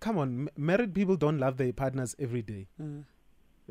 come 0.01 0.19
on 0.19 0.49
married 0.57 0.95
people 0.95 1.17
don't 1.17 1.39
love 1.39 1.57
their 1.57 1.73
partners 1.73 2.15
every 2.19 2.43
day 2.43 2.67
Mm. 2.81 3.05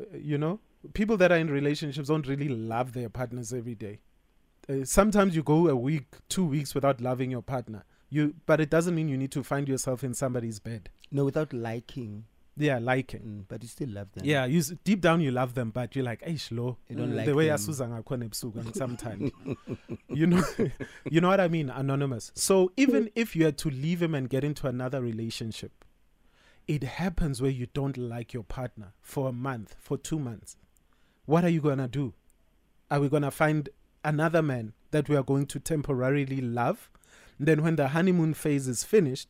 Uh, 0.00 0.04
you 0.32 0.38
know 0.38 0.60
people 0.92 1.16
that 1.16 1.32
are 1.32 1.38
in 1.44 1.48
relationships 1.50 2.08
don't 2.08 2.26
really 2.28 2.48
love 2.48 2.92
their 2.92 3.08
partners 3.08 3.52
every 3.52 3.74
day 3.74 3.98
uh, 4.68 4.84
sometimes 4.84 5.34
you 5.36 5.42
go 5.42 5.68
a 5.68 5.76
week 5.76 6.06
two 6.28 6.44
weeks 6.44 6.74
without 6.74 7.00
loving 7.00 7.30
your 7.30 7.42
partner 7.42 7.82
you 8.10 8.34
but 8.46 8.60
it 8.60 8.70
doesn't 8.70 8.94
mean 8.94 9.08
you 9.08 9.16
need 9.16 9.32
to 9.32 9.42
find 9.42 9.68
yourself 9.68 10.04
in 10.04 10.12
somebody's 10.14 10.58
bed 10.60 10.90
No, 11.10 11.24
without 11.24 11.52
liking. 11.52 12.24
Yeah 12.58 12.78
liking. 12.78 13.20
Mm, 13.20 13.44
but 13.48 13.62
you 13.62 13.68
still 13.68 13.88
love 13.90 14.08
them. 14.12 14.24
yeah 14.24 14.44
you 14.46 14.58
s- 14.60 14.72
deep 14.84 15.00
down 15.00 15.20
you 15.20 15.30
love 15.30 15.54
them 15.54 15.70
but 15.70 15.94
you're 15.94 16.04
like 16.04 16.22
hey 16.24 16.36
slow 16.36 16.78
You 16.88 16.96
don't 16.96 17.10
the 17.10 17.16
like 17.16 17.34
way 17.34 17.46
them. 17.46 17.54
asuza 17.56 17.88
ngakhona 17.88 18.24
ebusuku 18.24 18.58
and 18.64 18.74
sometimes 18.74 19.30
you 20.08 20.26
know 20.26 20.42
you 21.10 21.20
know 21.20 21.28
what 21.28 21.40
i 21.40 21.48
mean? 21.48 21.70
Anonymous. 21.70 22.32
So 22.34 22.72
even 22.76 23.10
if 23.14 23.36
you 23.36 23.44
had 23.44 23.56
to 23.58 23.70
leave 23.70 24.00
him 24.02 24.14
and 24.14 24.28
get 24.30 24.44
into 24.44 24.66
another 24.68 25.00
relationship 25.02 25.72
it 26.66 26.82
happens 26.82 27.40
where 27.42 27.50
you 27.50 27.66
don't 27.74 27.96
like 27.96 28.34
your 28.34 28.42
partner 28.42 28.92
for 29.00 29.28
a 29.28 29.32
month 29.32 29.76
for 29.78 29.96
2 29.96 30.18
months. 30.18 30.56
What 31.24 31.44
are 31.44 31.48
you 31.48 31.60
going 31.60 31.78
to 31.78 31.86
do? 31.88 32.14
Are 32.90 32.98
we 33.00 33.08
going 33.08 33.22
to 33.22 33.30
find 33.30 33.68
another 34.04 34.42
man 34.42 34.72
that 34.90 35.08
we 35.08 35.14
are 35.16 35.22
going 35.22 35.46
to 35.46 35.60
temporarily 35.60 36.40
love? 36.40 36.90
Then 37.38 37.62
when 37.62 37.76
the 37.76 37.88
honeymoon 37.88 38.34
phase 38.34 38.66
is 38.66 38.82
finished 38.82 39.28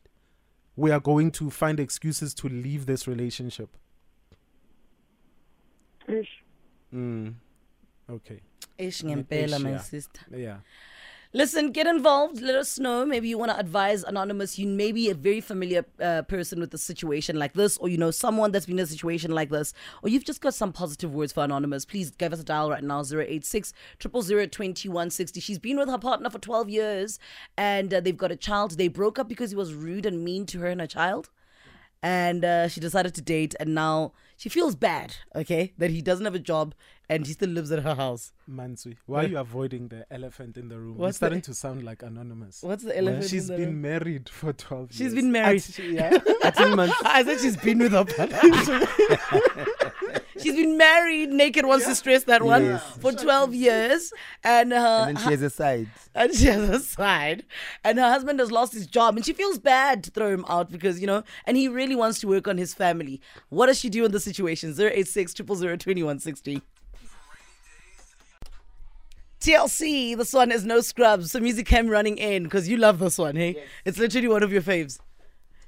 we 0.77 0.91
are 0.91 0.99
going 0.99 1.31
to 1.31 1.49
find 1.49 1.79
excuses 1.79 2.33
to 2.35 2.47
leave 2.47 2.85
this 2.85 3.07
relationship. 3.07 3.69
Ish. 6.07 6.43
Mm. 6.93 7.33
Okay. 8.09 8.39
Ish 8.77 9.03
ngempela, 9.03 9.59
my 9.59 9.79
sister. 9.79 10.21
Yeah. 10.31 10.59
Listen, 11.37 11.69
get 11.69 11.85
involved. 11.85 12.41
Let 12.41 12.55
us 12.55 12.79
know. 12.79 13.05
Maybe 13.05 13.27
you 13.29 13.37
want 13.37 13.51
to 13.51 13.59
advise 13.59 14.03
Anonymous. 14.03 14.57
You 14.57 14.65
may 14.65 14.91
be 14.91 15.11
a 15.11 15.13
very 15.13 15.39
familiar 15.39 15.85
uh, 16.01 16.23
person 16.23 16.59
with 16.59 16.73
a 16.73 16.79
situation 16.79 17.37
like 17.37 17.53
this, 17.53 17.77
or 17.77 17.89
you 17.89 17.97
know 17.99 18.09
someone 18.09 18.51
that's 18.51 18.65
been 18.65 18.79
in 18.79 18.83
a 18.85 18.87
situation 18.87 19.29
like 19.29 19.51
this, 19.51 19.71
or 20.01 20.09
you've 20.09 20.25
just 20.25 20.41
got 20.41 20.55
some 20.55 20.73
positive 20.73 21.13
words 21.13 21.31
for 21.31 21.43
Anonymous. 21.43 21.85
Please 21.85 22.09
give 22.09 22.33
us 22.33 22.39
a 22.39 22.43
dial 22.43 22.71
right 22.71 22.83
now 22.83 23.03
086 23.03 23.71
2160. 23.99 25.39
She's 25.39 25.59
been 25.59 25.77
with 25.77 25.89
her 25.89 25.99
partner 25.99 26.31
for 26.31 26.39
12 26.39 26.71
years 26.71 27.19
and 27.55 27.93
uh, 27.93 27.99
they've 27.99 28.17
got 28.17 28.31
a 28.31 28.35
child. 28.35 28.71
They 28.71 28.87
broke 28.87 29.19
up 29.19 29.29
because 29.29 29.51
he 29.51 29.55
was 29.55 29.75
rude 29.75 30.07
and 30.07 30.23
mean 30.25 30.47
to 30.47 30.61
her 30.61 30.67
and 30.69 30.81
her 30.81 30.87
child. 30.87 31.29
And 32.01 32.43
uh, 32.43 32.67
she 32.67 32.79
decided 32.79 33.13
to 33.15 33.21
date, 33.21 33.53
and 33.59 33.75
now 33.75 34.13
she 34.37 34.49
feels 34.49 34.75
bad, 34.75 35.17
okay, 35.35 35.73
that 35.77 35.89
he 35.89 36.01
doesn't 36.01 36.25
have 36.25 36.35
a 36.35 36.39
job 36.39 36.73
and 37.09 37.25
he 37.25 37.33
still 37.33 37.49
lives 37.49 37.71
at 37.71 37.83
her 37.83 37.95
house. 37.95 38.33
Mansui, 38.49 38.97
why 39.05 39.23
are 39.23 39.27
you 39.27 39.37
avoiding 39.37 39.87
the 39.87 40.05
elephant 40.11 40.57
in 40.57 40.69
the 40.69 40.77
room? 40.79 40.97
What's 40.97 41.11
It's 41.11 41.17
starting 41.17 41.39
the- 41.39 41.45
to 41.45 41.53
sound 41.53 41.83
like 41.83 42.03
anonymous. 42.03 42.61
What's 42.63 42.83
the 42.83 42.97
elephant? 42.97 43.23
in 43.23 43.29
She's 43.29 43.47
the 43.47 43.57
been 43.57 43.65
room? 43.69 43.81
married 43.81 44.29
for 44.29 44.53
12 44.53 44.91
years. 44.91 44.97
She's 44.97 45.13
been 45.15 45.31
married. 45.31 45.63
yeah. 45.79 46.17
I 46.43 47.23
said 47.25 47.39
she's 47.39 47.57
been 47.57 47.79
with 47.79 47.91
her 47.91 48.05
partner. 48.05 48.39
she's 50.41 50.55
been 50.55 50.77
married. 50.77 51.29
Naked 51.29 51.65
wants 51.65 51.85
to 51.85 51.95
stress 51.95 52.23
that 52.25 52.43
one 52.43 52.63
Yes. 52.65 52.83
for 52.99 53.11
12 53.11 53.53
years. 53.53 54.13
And, 54.43 54.73
uh, 54.73 55.05
And 55.07 55.17
then 55.17 55.23
she 55.23 55.31
has 55.31 55.41
a 55.41 55.49
side. 55.49 55.87
and 56.15 56.33
she 56.33 56.45
has 56.45 56.69
a 56.69 56.79
side. 56.79 57.43
And 57.83 57.97
her 57.97 58.09
husband 58.09 58.39
has 58.39 58.51
lost 58.51 58.73
his 58.73 58.87
job. 58.87 59.15
And 59.17 59.25
she 59.25 59.33
feels 59.33 59.59
bad 59.59 60.03
to 60.05 60.11
throw 60.11 60.29
him 60.33 60.45
out 60.47 60.71
because, 60.71 60.99
you 60.99 61.07
know, 61.07 61.23
and 61.45 61.57
he 61.57 61.67
really 61.67 61.95
wants 61.95 62.19
to 62.21 62.27
work 62.27 62.47
on 62.47 62.57
his 62.57 62.73
family. 62.73 63.21
What 63.49 63.67
does 63.67 63.79
she 63.79 63.89
do 63.89 64.05
in 64.05 64.11
the 64.11 64.19
situation? 64.19 64.73
086 64.77 65.33
000 65.35 65.77
2160. 65.77 66.61
TLC, 69.39 70.17
this 70.17 70.33
one 70.33 70.51
is 70.51 70.65
no 70.65 70.81
scrubs. 70.81 71.31
So 71.31 71.39
music 71.39 71.65
came 71.67 71.87
running 71.87 72.17
in 72.17 72.43
because 72.43 72.67
you 72.67 72.77
love 72.77 72.99
this 72.99 73.17
one, 73.17 73.35
hey? 73.35 73.63
It's 73.85 73.97
literally 73.97 74.27
one 74.27 74.43
of 74.43 74.51
your 74.51 74.61
faves. 74.61 74.99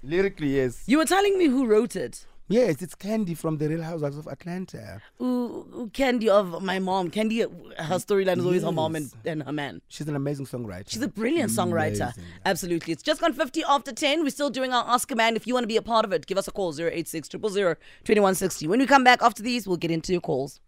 Lyrically, 0.01 0.55
yes. 0.55 0.83
You 0.87 0.97
were 0.97 1.05
telling 1.05 1.37
me 1.37 1.45
who 1.45 1.65
wrote 1.65 1.95
it. 1.95 2.25
Yes, 2.51 2.81
it's 2.81 2.95
Kandi 2.95 3.37
from 3.37 3.59
the 3.59 3.69
Real 3.69 3.83
Housewives 3.83 4.17
of 4.17 4.25
Atlanta. 4.25 4.99
Ooh, 5.21 5.91
Kandi 5.93 6.29
of 6.29 6.63
my 6.63 6.79
mom. 6.79 7.11
Kandi, 7.11 7.41
her 7.77 7.95
storyline 7.97 8.39
is 8.39 8.45
always 8.45 8.63
her 8.63 8.71
mom 8.71 8.95
and, 8.95 9.11
and 9.23 9.43
her 9.43 9.51
man. 9.51 9.83
She's 9.87 10.07
an 10.07 10.15
amazing 10.15 10.47
songwriter. 10.47 10.89
She's 10.89 11.03
a 11.03 11.07
brilliant 11.07 11.51
songwriter. 11.51 12.11
Absolutely. 12.47 12.93
It's 12.93 13.03
just 13.03 13.21
gone 13.21 13.33
50 13.33 13.63
after 13.69 13.91
10. 13.91 14.23
We're 14.23 14.31
still 14.31 14.49
doing 14.49 14.73
our 14.73 14.83
Ask 14.87 15.11
a 15.11 15.15
Man. 15.15 15.35
If 15.35 15.45
you 15.45 15.53
want 15.53 15.65
to 15.65 15.67
be 15.67 15.77
a 15.77 15.83
part 15.83 16.05
of 16.05 16.11
it, 16.11 16.25
give 16.25 16.39
us 16.39 16.47
a 16.47 16.51
call 16.51 16.73
086 16.73 17.29
000 17.29 17.39
2160. 17.39 18.65
When 18.67 18.79
we 18.79 18.87
come 18.87 19.03
back 19.03 19.21
after 19.21 19.43
these, 19.43 19.67
we'll 19.67 19.77
get 19.77 19.91
into 19.91 20.11
your 20.11 20.21
calls. 20.21 20.59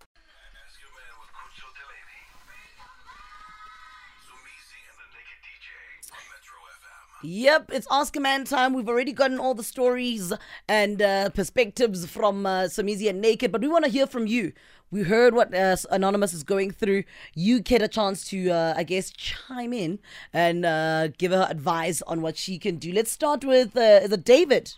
Yep, 7.24 7.72
it's 7.72 7.88
Ask 7.92 8.16
a 8.16 8.20
Man 8.20 8.46
time. 8.46 8.74
We've 8.74 8.90
already 8.90 9.12
gotten 9.14 9.38
all 9.38 9.54
the 9.54 9.64
stories 9.64 10.34
and 10.68 11.02
uh, 11.02 11.30
perspectives 11.30 12.06
from 12.08 12.48
uh, 12.48 12.64
Somizi 12.64 13.10
and 13.10 13.22
Naked, 13.22 13.52
but 13.52 13.62
we 13.62 13.68
want 13.68 13.86
to 13.86 13.92
hear 13.92 14.08
from 14.08 14.26
you. 14.26 14.54
We 14.90 15.04
heard 15.04 15.36
what 15.36 15.54
uh, 15.54 15.76
Anonymous 15.92 16.34
is 16.34 16.44
going 16.44 16.72
through. 16.72 17.04
You 17.36 17.60
get 17.60 17.84
a 17.84 17.88
chance 17.88 18.26
to, 18.30 18.50
uh, 18.50 18.74
I 18.76 18.84
guess, 18.84 19.12
chime 19.12 19.72
in 19.72 20.00
and 20.34 20.66
uh, 20.66 21.10
give 21.18 21.32
her 21.32 21.48
advice 21.50 22.02
on 22.04 22.24
what 22.24 22.38
she 22.38 22.58
can 22.58 22.78
do. 22.78 22.92
Let's 22.92 23.12
start 23.12 23.46
with 23.46 23.78
uh, 23.78 24.00
is 24.02 24.18
David? 24.18 24.74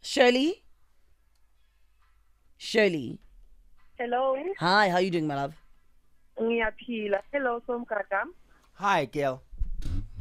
Shirley? 0.00 0.62
Shirley. 2.56 3.18
Hello, 3.98 4.36
Hi, 4.60 4.90
how 4.90 4.96
are 4.96 5.00
you 5.00 5.10
doing, 5.10 5.26
my 5.26 5.34
love? 5.34 5.54
Hello, 7.32 7.60
Somkaka. 7.68 8.22
Hi, 8.78 9.06
Gail. 9.06 9.42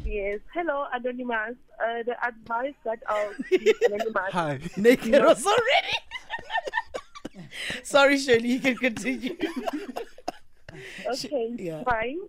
Yes. 0.03 0.39
Hello, 0.51 0.85
Anonymous. 0.91 1.55
Uh, 1.79 2.01
the 2.03 2.15
advice 2.25 2.73
that 2.85 2.97
I'll 3.07 3.31
give 3.51 3.75
Anonymous. 3.85 4.31
Hi. 4.31 4.59
Naked 4.75 5.23
was 5.23 5.45
already. 5.45 5.97
Sorry, 7.83 8.17
Shirley, 8.17 8.53
you 8.53 8.59
can 8.59 8.77
continue. 8.77 9.37
Okay, 11.09 11.53
yeah. 11.57 11.83
fine. 11.83 12.19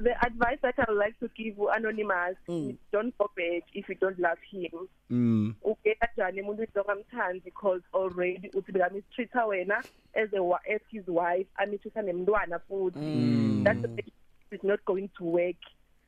The 0.00 0.12
advice 0.24 0.58
that 0.62 0.74
I 0.78 0.84
would 0.88 0.98
like 0.98 1.18
to 1.20 1.28
give 1.36 1.58
you, 1.58 1.68
Anonymous 1.68 2.36
is 2.46 2.76
don't 2.92 3.16
go 3.18 3.28
back 3.36 3.64
if 3.74 3.88
you 3.88 3.96
don't 3.96 4.18
love 4.20 4.38
him. 4.50 4.70
Okay, 4.72 4.86
mm. 5.10 5.54
ugeka 5.64 6.08
njani 6.16 6.42
umuntu 6.42 6.66
ongamthandi 6.80 7.40
because 7.44 7.82
already 7.92 8.50
bekamistreata 8.50 9.46
wena 9.46 9.82
as 10.14 10.32
a 10.32 10.74
as 10.74 10.80
his 10.90 11.06
wife 11.08 11.48
amitreata 11.56 12.02
nemntwana 12.02 12.58
futhi 12.58 13.64
that 13.64 13.76
is 14.52 14.60
not 14.62 14.84
going 14.84 15.10
to 15.18 15.24
work. 15.24 15.56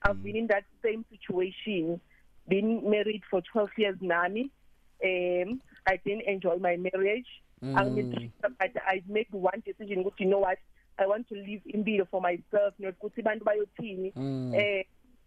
I've 0.03 0.23
been 0.23 0.37
in 0.37 0.47
that 0.49 0.65
same 0.85 1.05
situation 1.11 2.01
been 2.49 2.91
married 2.91 3.23
for 3.31 3.41
12 3.53 3.69
years 3.77 3.97
nami 4.01 4.51
um 5.05 5.61
i 5.87 5.97
didn't 6.05 6.23
enjoy 6.27 6.57
my 6.57 6.77
marriage. 6.77 7.29
Angimistreata 7.63 8.51
but 8.59 8.71
i 8.87 9.03
made 9.09 9.29
one 9.31 9.63
decision 9.65 10.05
you 10.19 10.27
know 10.27 10.41
what? 10.41 10.59
I 10.99 11.07
want 11.07 11.29
to 11.29 11.35
live 11.35 11.63
in 11.67 11.85
impilo 11.85 12.07
for 12.11 12.21
myself 12.21 12.75
not 12.79 12.95
ukuthi 12.99 13.23
bantu 13.23 13.45
bayothini. 13.45 14.13
Eh 14.55 14.83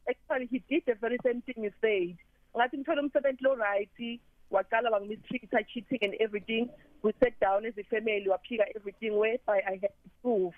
actually 0.09 0.47
he 0.51 0.59
did 0.69 0.83
the 0.85 0.95
very 0.95 1.17
same 1.23 1.41
thing 1.41 1.63
you 1.63 1.71
said. 1.81 2.15
I 2.53 2.57
ngathi 2.57 2.77
ngithola 2.77 3.01
umsebenzi 3.01 3.41
lo 3.41 3.55
right 3.55 4.19
waqala 4.51 4.91
bangimistreata 4.91 5.65
cheating 5.73 5.99
and 6.01 6.15
everything. 6.19 6.69
We 7.01 7.13
sat 7.23 7.39
down 7.39 7.65
as 7.65 7.77
a 7.77 7.83
family 7.83 8.27
waphika 8.27 8.65
everything 8.75 9.17
whereby 9.17 9.61
i 9.67 9.79
had 9.81 9.95
to 10.03 10.09
prove 10.21 10.53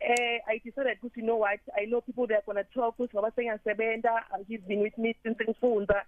eh 0.00 0.40
i 0.46 0.58
decided 0.58 0.98
ukuthi 0.98 1.20
you 1.20 1.26
know 1.26 1.38
what 1.40 1.60
i 1.76 1.86
know 1.86 2.00
people 2.00 2.26
they 2.26 2.36
are 2.36 2.42
going 2.46 2.64
to 2.64 2.70
talk 2.74 2.94
ukuthi 2.98 3.16
ngoba 3.16 3.30
sengiyasebenza 3.30 4.12
uh, 4.14 4.46
he's 4.48 4.60
been 4.62 4.80
with 4.80 4.98
me 4.98 5.14
since 5.22 5.44
ngifunda 5.44 6.04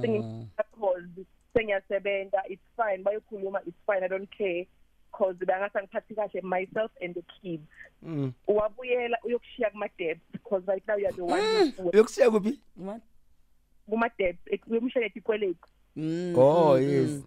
sengicause 0.00 1.24
sengiyasebenza 1.54 2.42
it's 2.48 2.62
fine. 2.76 3.02
Bayokhuluma 3.04 3.60
it's 3.66 3.76
fine. 3.86 4.04
I 4.04 4.08
don't 4.08 4.28
care. 4.38 4.66
Because 5.12 5.36
bangasangiphathi 5.46 6.14
kahle 6.14 6.42
myself 6.42 6.90
and 7.02 7.14
the 7.14 7.22
kids. 7.42 7.66
Mm. 8.02 8.32
wabuyela 8.48 9.18
uyokushiya 9.24 9.70
kuma-debts 9.70 10.20
because 10.32 10.62
right 10.66 10.82
now 10.88 10.96
you 10.96 11.06
are 11.06 11.12
the 11.16 11.24
one 11.24 11.72
who- 11.76 11.90
Uyokushiya 11.90 12.30
kuphi? 12.30 12.58
What? 12.76 13.00
kuma-debts 13.90 14.38
uyomshayela 14.68 15.10
ikweleti 15.14 15.60
Mm, 15.96 16.34
Oh, 16.38 16.76
mm, 16.78 16.82
yes. 16.90 17.10
mm. 17.10 17.24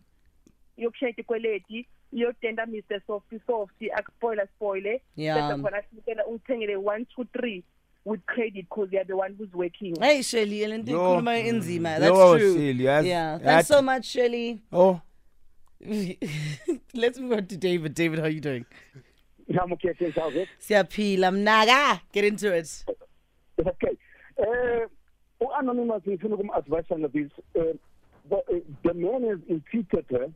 uyokushayela 0.78 1.18
ikweleti 1.20 1.88
uyotenda 2.16 2.66
mr 2.66 3.02
softy 3.08 3.40
softy 3.48 3.92
akuspoila 3.92 4.48
spoile 4.48 5.02
Yeah. 5.16 5.50
bese 5.50 5.62
khona 5.62 5.84
sinikela 5.90 6.26
ungithengele 6.26 6.76
one 6.76 7.06
two 7.06 7.26
three 7.26 7.64
with 8.06 8.22
credit 8.26 8.66
because 8.70 8.92
you 8.94 9.00
are 9.00 9.08
the 9.08 9.14
one 9.14 9.36
who's 9.40 9.54
working 9.54 9.96
Hey 10.02 10.22
Shirley, 10.24 10.68
lento 10.68 10.92
Yo. 10.92 10.98
ikhuluma 10.98 11.40
inzima. 11.40 12.00
That's 12.00 12.18
Yo, 12.18 12.38
true. 12.38 12.54
Shirley, 12.54 12.84
yazi- 12.84 13.08
Yeah. 13.08 13.40
Thanks 13.40 13.68
so 13.68 13.82
much, 13.82 14.06
Shirley. 14.06 14.60
Oh, 14.72 15.00
Let's 16.94 17.20
move 17.20 17.34
on 17.34 17.46
to 17.48 17.58
David. 17.58 17.94
David, 17.94 18.20
how 18.20 18.26
are 18.26 18.30
you 18.30 18.42
doing? 18.42 18.66
Ngamukhethe 19.52 20.08
njalo. 20.10 20.48
Siyaphila 20.60 21.32
mnaga. 21.32 22.00
Get 22.14 22.26
into 22.26 22.56
it. 22.58 22.86
Okay. 23.60 23.98
Eh 24.38 24.88
uanonymous 25.42 26.04
ngifuna 26.08 26.36
ukum-advise 26.36 26.86
on 26.94 27.02
this. 27.12 27.32
Uh, 27.56 27.74
the, 28.30 28.36
uh, 28.36 28.60
the 28.84 28.94
man 28.94 29.24
has 29.30 29.40
impeded 29.50 30.06
her 30.10 30.28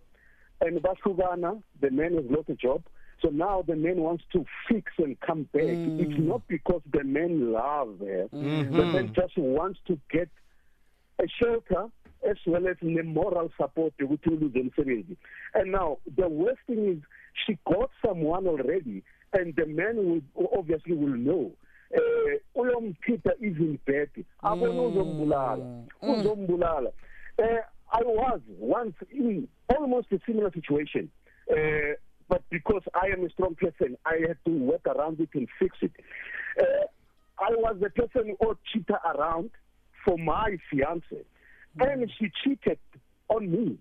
and 0.62 0.82
bahlukana. 0.82 1.62
The 1.82 1.92
man 1.92 2.16
has 2.16 2.26
lost 2.30 2.50
a 2.50 2.56
job. 2.56 2.84
So 3.22 3.30
now 3.30 3.64
the 3.66 3.76
man 3.76 3.98
wants 3.98 4.24
to 4.34 4.46
fix 4.70 4.92
and 5.00 5.20
come 5.20 5.44
back. 5.52 5.64
It's 5.64 6.20
not 6.20 6.48
because 6.48 6.82
the 6.92 7.04
man 7.04 7.52
loves 7.52 8.00
her. 8.02 8.28
The 8.32 8.38
man 8.38 9.14
just 9.16 9.38
wants 9.38 9.80
to 9.88 10.00
get 10.12 10.30
a 11.20 11.28
shelter 11.42 11.88
as 12.30 12.38
well 12.46 12.68
as 12.68 12.78
the 12.82 13.02
moral 13.04 13.52
support 13.58 13.94
ukuthi 14.00 14.30
uluze 14.30 14.60
umsebenzi 14.60 15.18
and 15.54 15.72
now 15.72 15.98
the 16.16 16.28
worst 16.28 16.60
thing 16.68 16.90
is 16.90 16.98
she 17.46 17.58
got 17.66 17.90
someone 18.06 18.48
already 18.48 19.04
and 19.34 19.56
the 19.56 19.66
man 19.66 19.98
will 19.98 20.22
obviously 20.58 20.94
will 20.94 21.18
know 21.18 21.52
eh 21.92 22.40
uyomkhipha 22.56 23.34
even 23.42 23.80
bad 23.86 24.10
abona 24.42 24.82
uzombulala 24.82 25.84
uzombulala 26.02 26.92
eh 27.38 27.60
i 27.92 28.02
was 28.04 28.40
once 28.58 28.96
in 29.12 29.48
almost 29.76 30.08
a 30.12 30.20
similar 30.26 30.52
situation 30.52 31.10
uh, 31.52 31.94
but 32.30 32.42
because 32.50 32.82
i 33.02 33.08
am 33.08 33.24
a 33.26 33.30
strong 33.30 33.56
person 33.56 33.98
i 34.06 34.16
had 34.28 34.38
to 34.46 34.52
work 34.52 34.86
around 34.88 35.20
it 35.20 35.30
and 35.34 35.48
fix 35.60 35.78
it. 35.82 35.92
Uh, 36.60 36.64
i 37.40 37.50
was 37.52 37.78
the 37.80 37.90
person 37.90 38.36
who 38.40 38.58
cheated 38.72 38.96
around 39.16 39.50
for 40.04 40.18
my 40.18 40.58
fiance 40.70 41.06
and 41.80 42.12
she 42.18 42.32
cheated 42.44 42.80
on 43.30 43.52
me. 43.52 43.78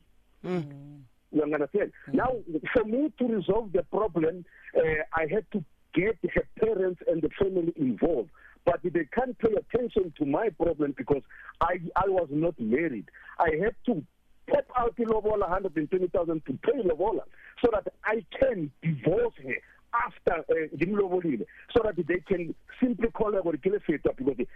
You 1.33 1.43
understand? 1.43 1.93
Now 2.13 2.31
for 2.75 2.85
me 2.85 3.13
to 3.19 3.25
resolve 3.27 3.73
the 3.73 3.83
problem 3.85 4.45
uh, 4.77 4.81
i 5.15 5.27
had 5.31 5.45
to 5.53 5.65
get 5.95 6.19
her 6.35 6.47
parents 6.61 7.01
and 7.09 7.23
the 7.23 7.31
family 7.41 7.73
involved 7.77 8.31
but 8.67 8.81
they 8.83 9.05
can't 9.15 9.39
pay 9.39 9.55
attention 9.55 10.13
to 10.19 10.27
my 10.27 10.51
problem 10.51 10.93
because 10.99 11.23
I 11.63 11.81
I 11.97 12.09
was 12.09 12.29
not 12.31 12.59
married. 12.61 13.09
I 13.39 13.51
had 13.63 13.75
to 13.87 14.05
pop 14.49 14.67
out 14.77 14.95
the 14.97 15.05
lobola 15.05 15.49
120,000 15.49 16.45
to 16.47 16.53
pay 16.63 16.83
lobola 16.83 17.23
so 17.65 17.71
that 17.73 17.87
I 18.05 18.25
can 18.39 18.71
divorce 18.83 19.35
her 19.43 19.55
after 19.95 20.41
uh, 20.51 20.77
ngimlobolile 20.77 21.47
so 21.75 21.81
that 21.85 21.97
they 22.07 22.21
can 22.29 22.55
simply 22.81 23.09
call 23.13 23.33
her 23.33 23.41
le 23.43 23.53
because 23.53 24.47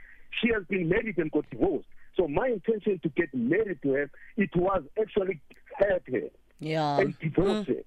she 0.41 0.49
has 0.53 0.65
been 0.69 0.89
married 0.89 1.17
and 1.19 1.31
got 1.33 1.49
divorced 1.51 1.87
so 2.17 2.29
my 2.29 2.49
intention 2.49 3.01
to 3.03 3.09
get 3.11 3.33
married 3.35 3.79
to 3.83 3.93
her 3.93 4.11
it 4.37 4.55
was 4.55 4.83
actually 5.01 5.41
hurt 5.79 6.03
her 6.13 6.29
Yeah. 6.59 6.99
and 7.01 7.19
divorce 7.21 7.67
her 7.69 7.83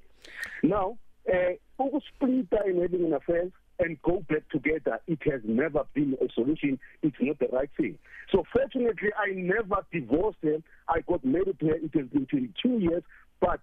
now 0.64 0.98
uh, 1.32 1.54
ukusplita 1.80 2.66
and 2.66 2.82
having 2.82 3.06
an 3.06 3.14
affair 3.14 3.50
and 3.84 4.02
go 4.02 4.24
back 4.30 4.44
together. 4.50 5.00
It 5.08 5.20
has 5.32 5.42
never 5.44 5.84
been 5.94 6.16
a 6.22 6.32
solution. 6.34 6.80
It's 7.02 7.16
not 7.20 7.40
the 7.40 7.48
right 7.52 7.70
thing. 7.78 7.98
So 8.32 8.44
fortunately 8.52 9.10
i 9.18 9.34
never 9.36 9.86
divorced 9.92 10.40
her. 10.44 10.58
I 10.88 11.02
got 11.02 11.24
married 11.26 11.60
to 11.60 11.68
her. 11.68 11.76
It 11.76 11.92
has 11.96 12.08
been 12.08 12.26
22 12.26 12.70
years 12.80 13.04
but 13.42 13.60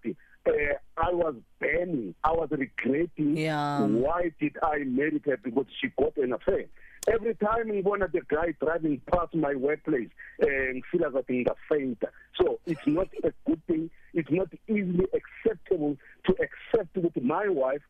uh, 0.47 0.51
i 0.97 1.11
was 1.11 1.35
burning. 1.59 2.13
I 2.23 2.31
was 2.31 2.49
regretting 2.51 3.35
Yeah. 3.37 3.81
why 3.81 4.31
did 4.39 4.57
i 4.63 4.79
marry 4.85 5.21
her? 5.25 5.37
Because 5.37 5.65
she 5.79 5.87
got 5.97 6.15
an 6.17 6.33
affair. 6.33 6.65
Every 7.11 7.33
time 7.35 7.65
ngibona 7.71 8.11
the 8.11 8.21
guy 8.27 8.53
driving 8.63 9.01
past 9.11 9.33
my 9.33 9.55
workplace 9.55 10.09
eh, 10.39 10.73
ngifila 10.75 11.09
ngathi 11.11 11.33
ngingafainta 11.33 12.07
so 12.37 12.59
it's 12.67 12.85
not 12.87 13.07
a 13.23 13.31
good 13.47 13.61
thing. 13.67 13.89
It's 14.13 14.29
not 14.29 14.49
easily 14.67 15.07
acceptable 15.19 15.97
to 16.27 16.31
accept 16.45 16.95
with 16.97 17.17
my 17.23 17.47
wife 17.49 17.81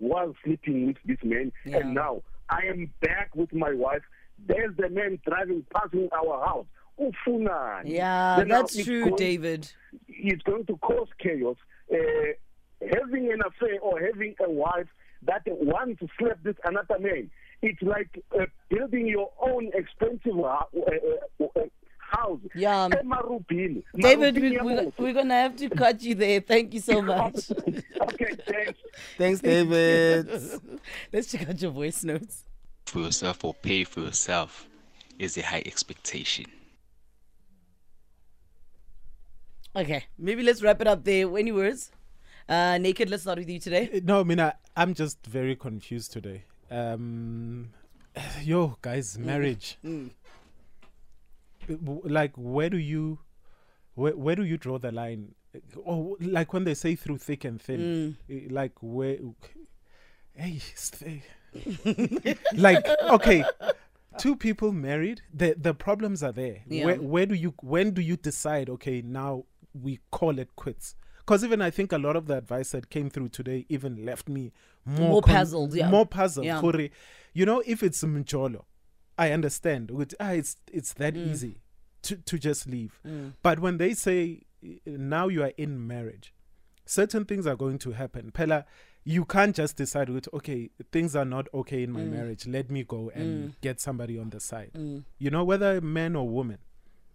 was 0.00 0.34
sleeping 0.44 0.86
with 0.86 0.96
this 1.04 1.18
man 1.24 1.52
Yeah. 1.64 1.78
and 1.78 1.94
now 1.94 2.22
i 2.48 2.60
am 2.66 2.90
back 3.00 3.34
with 3.34 3.52
my 3.52 3.72
wife 3.74 4.02
there's 4.46 4.74
the 4.76 4.88
man 4.88 5.18
driving 5.26 5.64
passing 5.74 6.08
our 6.12 6.44
house 6.46 6.66
ufunani 7.00 7.90
Yeah, 7.96 8.36
Then 8.38 8.48
that's 8.48 8.76
true, 8.84 9.04
going- 9.04 9.16
David. 9.16 9.72
it's 10.08 10.42
going 10.42 10.66
to 10.66 10.76
cause 10.78 11.08
chaos. 11.18 11.56
Uh, 11.92 11.96
having 12.96 13.32
an 13.32 13.40
affair 13.46 13.78
or 13.80 14.00
having 14.00 14.34
a 14.44 14.50
wife 14.50 14.88
that 15.22 15.42
wants 15.46 16.00
to 16.00 16.08
sleep 16.18 16.34
with 16.44 16.56
another 16.64 16.98
man, 16.98 17.30
it's 17.62 17.80
like 17.82 18.22
uh, 18.38 18.46
building 18.68 19.06
your 19.06 19.30
own 19.40 19.70
expensive 19.74 20.38
uh, 20.38 20.58
uh, 20.76 21.44
uh, 21.56 21.60
house. 22.10 22.40
Yeah. 22.54 22.88
Emarubhini. 22.88 23.82
David, 23.96 24.34
Marubhini 24.36 24.40
we, 24.40 24.50
we, 24.50 24.56
yamuthi. 24.74 24.92
we're 24.98 25.12
going 25.12 25.28
to 25.28 25.34
have 25.34 25.56
to 25.56 25.68
cut 25.70 26.02
you 26.02 26.14
there. 26.14 26.40
Thank 26.40 26.74
you 26.74 26.80
so 26.80 27.00
much. 27.14 27.50
okay, 27.50 28.34
thanks. 28.46 28.78
Thanks, 29.16 29.40
David. 29.40 30.28
Let's 31.12 31.30
check 31.30 31.48
out 31.48 31.60
your 31.60 31.70
voice 31.72 32.02
notes. 32.04 32.44
for 32.86 33.00
yourself 33.00 33.44
or 33.44 33.54
pay 33.54 33.84
for 33.84 34.00
yourself 34.00 34.66
is 35.18 35.36
a 35.36 35.42
high 35.42 35.62
expectation. 35.66 36.46
Okay, 39.76 40.04
maybe 40.18 40.42
let's 40.42 40.62
wrap 40.62 40.80
it 40.80 40.86
up 40.88 41.04
there. 41.04 41.26
Any 41.38 41.52
words? 41.52 41.92
Uh, 42.48 42.78
Naked, 42.78 43.10
let's 43.10 43.22
start 43.22 43.38
with 43.38 43.48
you 43.50 43.60
today. 43.60 44.00
No, 44.04 44.20
I 44.20 44.22
mean, 44.24 44.40
I, 44.40 44.52
I'm 44.76 44.94
just 44.94 45.24
very 45.26 45.54
confused 45.54 46.12
today. 46.12 46.44
Um, 46.70 47.70
yo, 48.42 48.76
guys, 48.80 49.18
marriage. 49.18 49.76
Uh, 49.84 49.88
w- 49.88 50.10
Like, 51.68 52.32
where 52.36 52.70
do 52.70 52.78
you, 52.78 53.20
where, 53.94 54.16
where 54.16 54.36
do 54.36 54.44
you 54.44 54.56
draw 54.56 54.78
the 54.78 54.92
line? 54.92 55.34
Oh, 55.86 56.16
like 56.20 56.52
when 56.52 56.64
they 56.64 56.74
say 56.74 56.94
through 56.94 57.18
thick 57.18 57.44
and 57.44 57.60
thin, 57.60 58.16
uh, 58.30 58.34
like 58.52 58.72
where, 58.80 59.16
hey, 60.34 60.58
stay. 60.74 61.22
like 62.54 62.86
okay, 63.10 63.42
two 64.18 64.36
people 64.36 64.72
married, 64.72 65.22
the 65.32 65.54
the 65.58 65.72
problems 65.72 66.22
are 66.22 66.32
there. 66.32 66.58
Yeah. 66.68 66.84
Where 66.84 66.96
where 66.96 67.26
do 67.26 67.34
you 67.34 67.54
when 67.62 67.92
do 67.92 68.02
you 68.02 68.16
decide? 68.16 68.68
Okay, 68.68 69.00
now 69.02 69.44
we 69.72 70.00
call 70.10 70.38
it 70.38 70.54
quits. 70.56 70.94
Because 71.18 71.42
even 71.44 71.60
I 71.60 71.70
think 71.70 71.92
a 71.92 71.98
lot 71.98 72.16
of 72.16 72.26
the 72.26 72.36
advice 72.36 72.70
that 72.70 72.90
came 72.90 73.10
through 73.10 73.30
today 73.30 73.66
even 73.68 74.04
left 74.04 74.28
me 74.28 74.52
more, 74.84 75.08
More 75.10 75.22
puzzled, 75.22 75.74
yeah. 75.74 75.90
more 75.90 76.06
puzzled. 76.06 76.46
Yeah. 76.46 76.60
You 77.34 77.44
know, 77.46 77.62
if 77.66 77.82
it's 77.82 78.02
mjolo, 78.02 78.64
I 79.18 79.32
understand. 79.32 79.90
With 79.90 80.14
ah, 80.20 80.30
it's 80.32 80.56
it's 80.72 80.92
that 80.94 81.14
Mm. 81.14 81.26
easy 81.30 81.60
to 82.02 82.16
to 82.16 82.38
just 82.38 82.66
leave. 82.66 83.00
But 83.42 83.58
when 83.60 83.78
they 83.78 83.94
say 83.94 84.42
now 84.86 85.28
you 85.28 85.42
are 85.42 85.52
in 85.56 85.86
marriage, 85.86 86.32
certain 86.86 87.24
things 87.24 87.46
are 87.46 87.56
going 87.56 87.78
to 87.80 87.90
happen. 87.92 88.30
Pella, 88.32 88.64
you 89.04 89.24
can't 89.24 89.54
just 89.56 89.76
decide 89.76 90.08
with 90.08 90.28
okay, 90.32 90.70
things 90.92 91.16
are 91.16 91.24
not 91.24 91.48
okay 91.52 91.82
in 91.82 91.90
my 91.92 92.00
Mm. 92.02 92.10
marriage. 92.10 92.46
Let 92.46 92.70
me 92.70 92.84
go 92.84 93.10
and 93.14 93.54
get 93.60 93.80
somebody 93.80 94.18
on 94.18 94.30
the 94.30 94.40
side. 94.40 94.72
You 95.18 95.30
know, 95.30 95.44
whether 95.44 95.80
man 95.80 96.14
or 96.16 96.28
woman. 96.28 96.58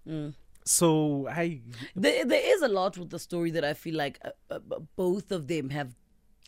Mm. 0.08 0.34
So 0.66 1.28
I 1.28 1.62
There, 1.96 2.26
there 2.26 2.56
is 2.56 2.62
a 2.62 2.68
lot 2.70 2.98
with 2.98 3.10
the 3.10 3.20
story 3.20 3.52
that 3.52 3.64
I 3.66 3.74
feel 3.74 3.96
like 3.96 4.20
uh, 4.24 4.32
uh, 4.50 4.80
both 4.96 5.32
of 5.32 5.48
them 5.48 5.70
have 5.70 5.94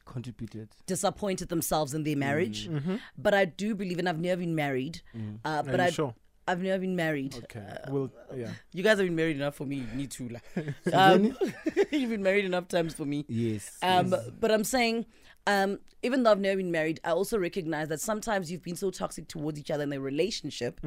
Contributed. 0.06 0.70
disappointed 0.86 1.50
themselves 1.50 1.94
in 1.94 2.04
their 2.04 2.15
marriage. 2.18 2.70
Mm-hmm. 2.70 2.96
But 3.18 3.34
I 3.34 3.46
do 3.46 3.76
believe, 3.76 4.00
and 4.00 4.08
I've 4.08 4.20
never 4.20 4.39
been 4.39 4.56
married. 4.56 5.02
Uh, 5.44 5.63
but 5.63 5.80
I, 5.80 5.89
sure? 5.89 6.13
I've 6.48 6.62
never 6.62 6.80
been 6.80 6.96
married. 6.96 7.36
okay. 7.36 7.60
Uh, 7.60 7.91
well, 7.91 8.12
yeah. 8.36 8.50
You 8.72 8.84
guys 8.84 8.98
have 9.00 9.08
been 9.08 9.15
married 9.15 9.38
enough 9.38 9.56
for 9.56 9.65
me. 9.65 9.84
Me 9.94 10.08
too. 10.08 10.30
Um, 10.94 11.36
you've 11.91 12.12
been 12.12 12.24
married 12.24 12.46
enough 12.46 12.68
times 12.68 12.94
for 12.94 13.06
me. 13.06 13.26
Yes. 13.28 13.78
Um, 13.82 14.12
yes. 14.12 14.30
But 14.39 14.52
I'm 14.52 14.63
saying, 14.63 15.06
um, 15.47 15.79
even 16.03 16.23
though 16.23 16.31
I've 16.31 16.39
never 16.39 16.58
been 16.58 16.71
married, 16.71 16.99
I 17.03 17.12
also 17.12 17.38
recognize 17.39 17.88
that 17.89 17.99
sometimes 18.01 18.51
you've 18.51 18.62
been 18.63 18.75
so 18.75 18.91
toxic 18.91 19.27
towards 19.27 19.60
each 19.60 19.71
other 19.71 19.84
in 19.84 19.93
a 19.93 19.99
relationship, 19.99 20.79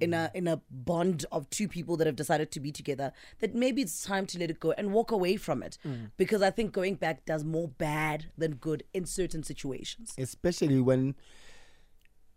in 0.00 0.14
a 0.14 0.30
in 0.34 0.46
a 0.48 0.60
bond 0.70 1.26
of 1.30 1.48
two 1.50 1.68
people 1.68 1.96
that 1.98 2.06
have 2.06 2.16
decided 2.16 2.50
to 2.52 2.60
be 2.60 2.72
together, 2.72 3.12
that 3.40 3.54
maybe 3.54 3.82
it's 3.82 4.02
time 4.04 4.26
to 4.26 4.38
let 4.38 4.50
it 4.50 4.60
go 4.60 4.72
and 4.72 4.92
walk 4.92 5.10
away 5.10 5.36
from 5.36 5.62
it. 5.62 5.78
Because 6.16 6.42
I 6.42 6.50
think 6.50 6.72
going 6.72 6.94
back 6.96 7.24
does 7.26 7.44
more 7.44 7.68
bad 7.68 8.26
than 8.38 8.54
good 8.54 8.82
in 8.94 9.04
certain 9.06 9.42
situations. 9.42 10.14
especially 10.18 10.80
when 10.80 11.14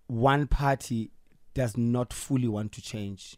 one 0.08 0.48
party 0.48 1.12
does 1.54 1.78
not 1.78 2.14
fully 2.14 2.48
want 2.48 2.72
to 2.74 2.82
change 2.82 3.38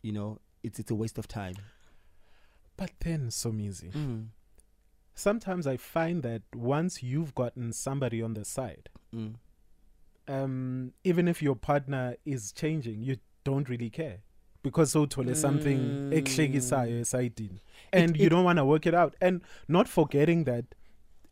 you 0.00 0.12
know 0.12 0.38
it's 0.62 0.78
it's 0.78 0.90
a 0.90 0.94
waste 0.94 1.18
of 1.18 1.26
time 1.28 1.56
But 2.76 2.92
then 3.00 3.30
so 3.30 3.52
easy. 3.52 3.88
mm. 3.90 4.26
Sometimes 5.22 5.66
I 5.66 5.76
find 5.76 6.22
that 6.22 6.42
once 6.54 7.02
you've 7.02 7.34
gotten 7.34 7.72
somebody 7.72 8.22
on 8.22 8.34
the 8.34 8.44
side, 8.44 8.88
Mm. 9.12 9.34
um, 10.28 10.92
even 11.02 11.26
if 11.26 11.42
your 11.42 11.56
partner 11.56 12.16
is 12.24 12.52
changing, 12.52 13.02
you 13.02 13.16
don't 13.44 13.68
really 13.68 13.90
care 13.90 14.18
because 14.62 14.92
so 14.92 15.06
tole 15.06 15.34
something 15.34 16.10
eklekisayo 16.12 17.00
esayidini. 17.00 17.60
and 17.92 18.16
you 18.16 18.26
it- 18.26 18.28
don't 18.28 18.44
want 18.44 18.58
to 18.58 18.64
work 18.64 18.86
it 18.86 18.94
out. 18.94 19.14
And 19.20 19.40
not 19.66 19.88
forgetting 19.88 20.44
that 20.44 20.64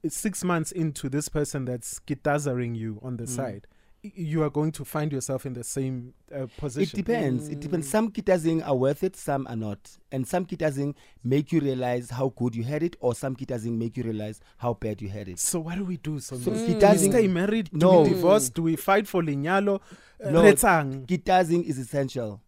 it's 0.02 0.16
six 0.16 0.42
months 0.42 0.72
into 0.72 1.08
this 1.08 1.28
person 1.28 1.64
that's 1.66 2.00
gitazaring 2.06 2.74
you 2.76 2.98
on 3.02 3.16
the 3.18 3.24
Mm. 3.24 3.28
side, 3.36 3.66
you 4.14 4.42
are 4.42 4.50
going 4.50 4.70
to 4.72 4.84
find 4.84 5.12
yourself 5.12 5.46
in 5.46 5.52
the 5.54 5.64
same 5.64 6.12
uh, 6.34 6.44
it 6.44 6.56
position. 6.56 6.96
depends 6.96 7.48
it 7.48 7.60
depends 7.60 7.88
some 7.88 8.10
kitazing 8.10 8.66
are 8.66 8.74
worth 8.74 9.02
it 9.02 9.16
some 9.16 9.46
are 9.48 9.56
not 9.56 9.78
and 10.12 10.26
some 10.26 10.44
kitazing 10.46 10.94
make 11.24 11.52
you 11.52 11.60
realize 11.60 12.10
how 12.10 12.28
good 12.36 12.54
you 12.54 12.62
had 12.64 12.82
it 12.82 12.96
or 13.00 13.14
some 13.14 13.34
kitazing 13.34 13.76
make 13.78 13.96
you 13.96 14.02
realize 14.02 14.40
how 14.58 14.74
bad 14.74 15.00
you 15.02 15.08
had 15.08 15.28
it 15.28 15.38
So 15.38 15.60
what 15.60 15.76
do 15.76 15.84
we 15.84 15.96
do? 15.96 16.20
So, 16.20 16.36
So 16.36 16.52
do 16.52 16.56
he 16.66 16.74
we 16.74 16.80
doesn't- 16.80 17.12
stay 17.12 17.26
married? 17.28 17.70
Do 17.72 17.78
No. 17.78 18.02
we 18.02 18.10
divorce? 18.10 18.48
Do 18.50 18.62
we 18.62 18.76
fight 18.76 19.06
for 19.08 19.22
linyalo? 19.22 19.80
Uh, 20.24 20.30
No. 20.30 20.42
Retsang. 20.42 21.06
kitazing 21.06 21.64
is 21.64 21.78
essential 21.78 22.40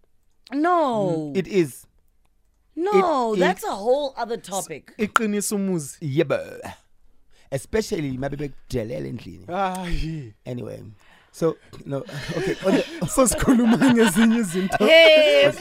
No, 0.52 1.32
it 1.34 1.46
is 1.46 1.84
no, 2.76 3.34
it- 3.34 3.38
that's 3.40 3.64
a 3.64 3.74
whole 3.74 4.14
other 4.16 4.36
topic. 4.36 4.94
Iqiniso 4.98 5.56
umuzi. 5.56 5.98
yeba 6.00 6.60
especially 7.50 8.16
maybe 8.18 8.36
bekujele 8.36 8.94
endlini 9.08 9.46
Hayi. 9.46 10.34
anyway 10.46 10.82
so 11.32 11.56
no 11.86 11.98
okay 12.36 12.56
on, 12.66 12.72
the, 12.76 13.06
So 13.14 13.26
sikhuluma 13.26 13.76
ngezinye 13.94 14.38
izinto. 14.38 14.86
Hey, 14.86 15.52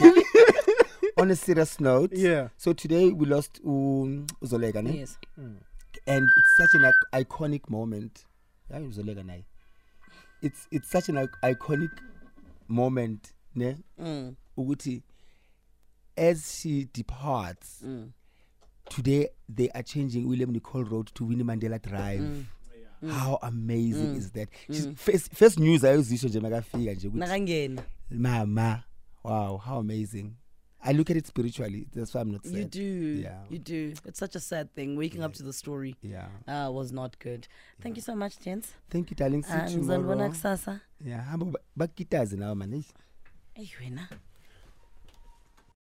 on 1.16 1.30
a 1.30 1.36
serious 1.36 1.80
note 1.80 2.16
Yeah. 2.16 2.48
so 2.56 2.72
today 2.72 3.10
we 3.12 3.26
lost 3.26 3.60
um, 3.64 4.26
uzolega 4.42 4.82
ne? 4.82 4.96
yes. 4.98 5.18
and 6.06 6.28
it's 6.36 6.56
such 6.56 6.74
an 6.74 6.84
ic- 6.84 7.20
iconic 7.24 7.68
moment 7.70 8.26
hayi 8.72 8.86
uzolega 8.86 9.22
naye 9.22 9.44
it's 10.42 10.66
it's 10.70 10.90
such 10.90 11.08
an 11.08 11.16
ic- 11.16 11.38
iconic 11.50 11.90
moment 12.68 13.34
ne 13.54 13.76
Mm, 13.98 14.34
ukuthi 14.56 15.02
as 16.16 16.60
she 16.60 16.88
departs 16.94 17.82
mm, 17.82 18.10
today 18.88 19.28
they 19.56 19.68
are 19.74 19.82
changing 19.82 20.26
William 20.28 20.50
Nicole 20.52 20.84
Road 20.84 21.10
to 21.14 21.24
Winnie 21.26 21.44
Mandela 21.44 21.78
Drive 21.78 22.20
Mm. 22.22 22.44
How 23.06 23.38
amazing 23.42 24.16
is 24.16 24.32
that 24.32 24.48
She's, 24.66 24.88
first, 24.96 25.32
first 25.34 25.58
news 25.58 25.84
ayozisho 25.84 26.28
nje 26.28 26.40
makafika 26.40 26.92
nje 26.94 27.10
nakangena. 27.14 27.82
mama 28.10 28.82
wow 29.24 29.58
how 29.58 29.78
amazing 29.78 30.32
I 30.80 30.92
look 30.94 31.10
at 31.10 31.16
it 31.16 31.26
spiritually 31.26 31.88
that's 31.94 32.14
why 32.14 32.20
I'm 32.22 32.30
not 32.32 32.44
sad 32.44 32.56
You 32.56 32.64
do. 32.64 33.20
Yeah. 33.20 33.42
You 33.50 33.58
do. 33.58 33.92
It's 34.06 34.18
such 34.20 34.36
a 34.36 34.40
sad 34.40 34.68
thing. 34.74 34.96
Waking 34.96 35.24
up 35.24 35.32
to 35.34 35.42
the 35.42 35.52
story 35.52 35.96
yeah 36.02 36.28
uh, 36.46 36.70
was 36.72 36.92
not 36.92 37.18
good. 37.18 37.48
Thank 37.80 37.96
you 37.96 38.02
so 38.02 38.14
much, 38.16 38.38
gents. 38.44 38.68
thank 38.90 39.10
you 39.10 39.16
darling 39.16 39.42
see 39.42 39.52
Uh, 39.52 39.70
you 39.70 39.78
ngizonibona 39.78 40.28
tomorrow 40.30 40.78
yeah 41.04 41.36
ba- 41.36 41.60
bakitaze 41.76 42.36
nawe 42.36 42.54
man 42.54 42.84
wena 43.80 44.08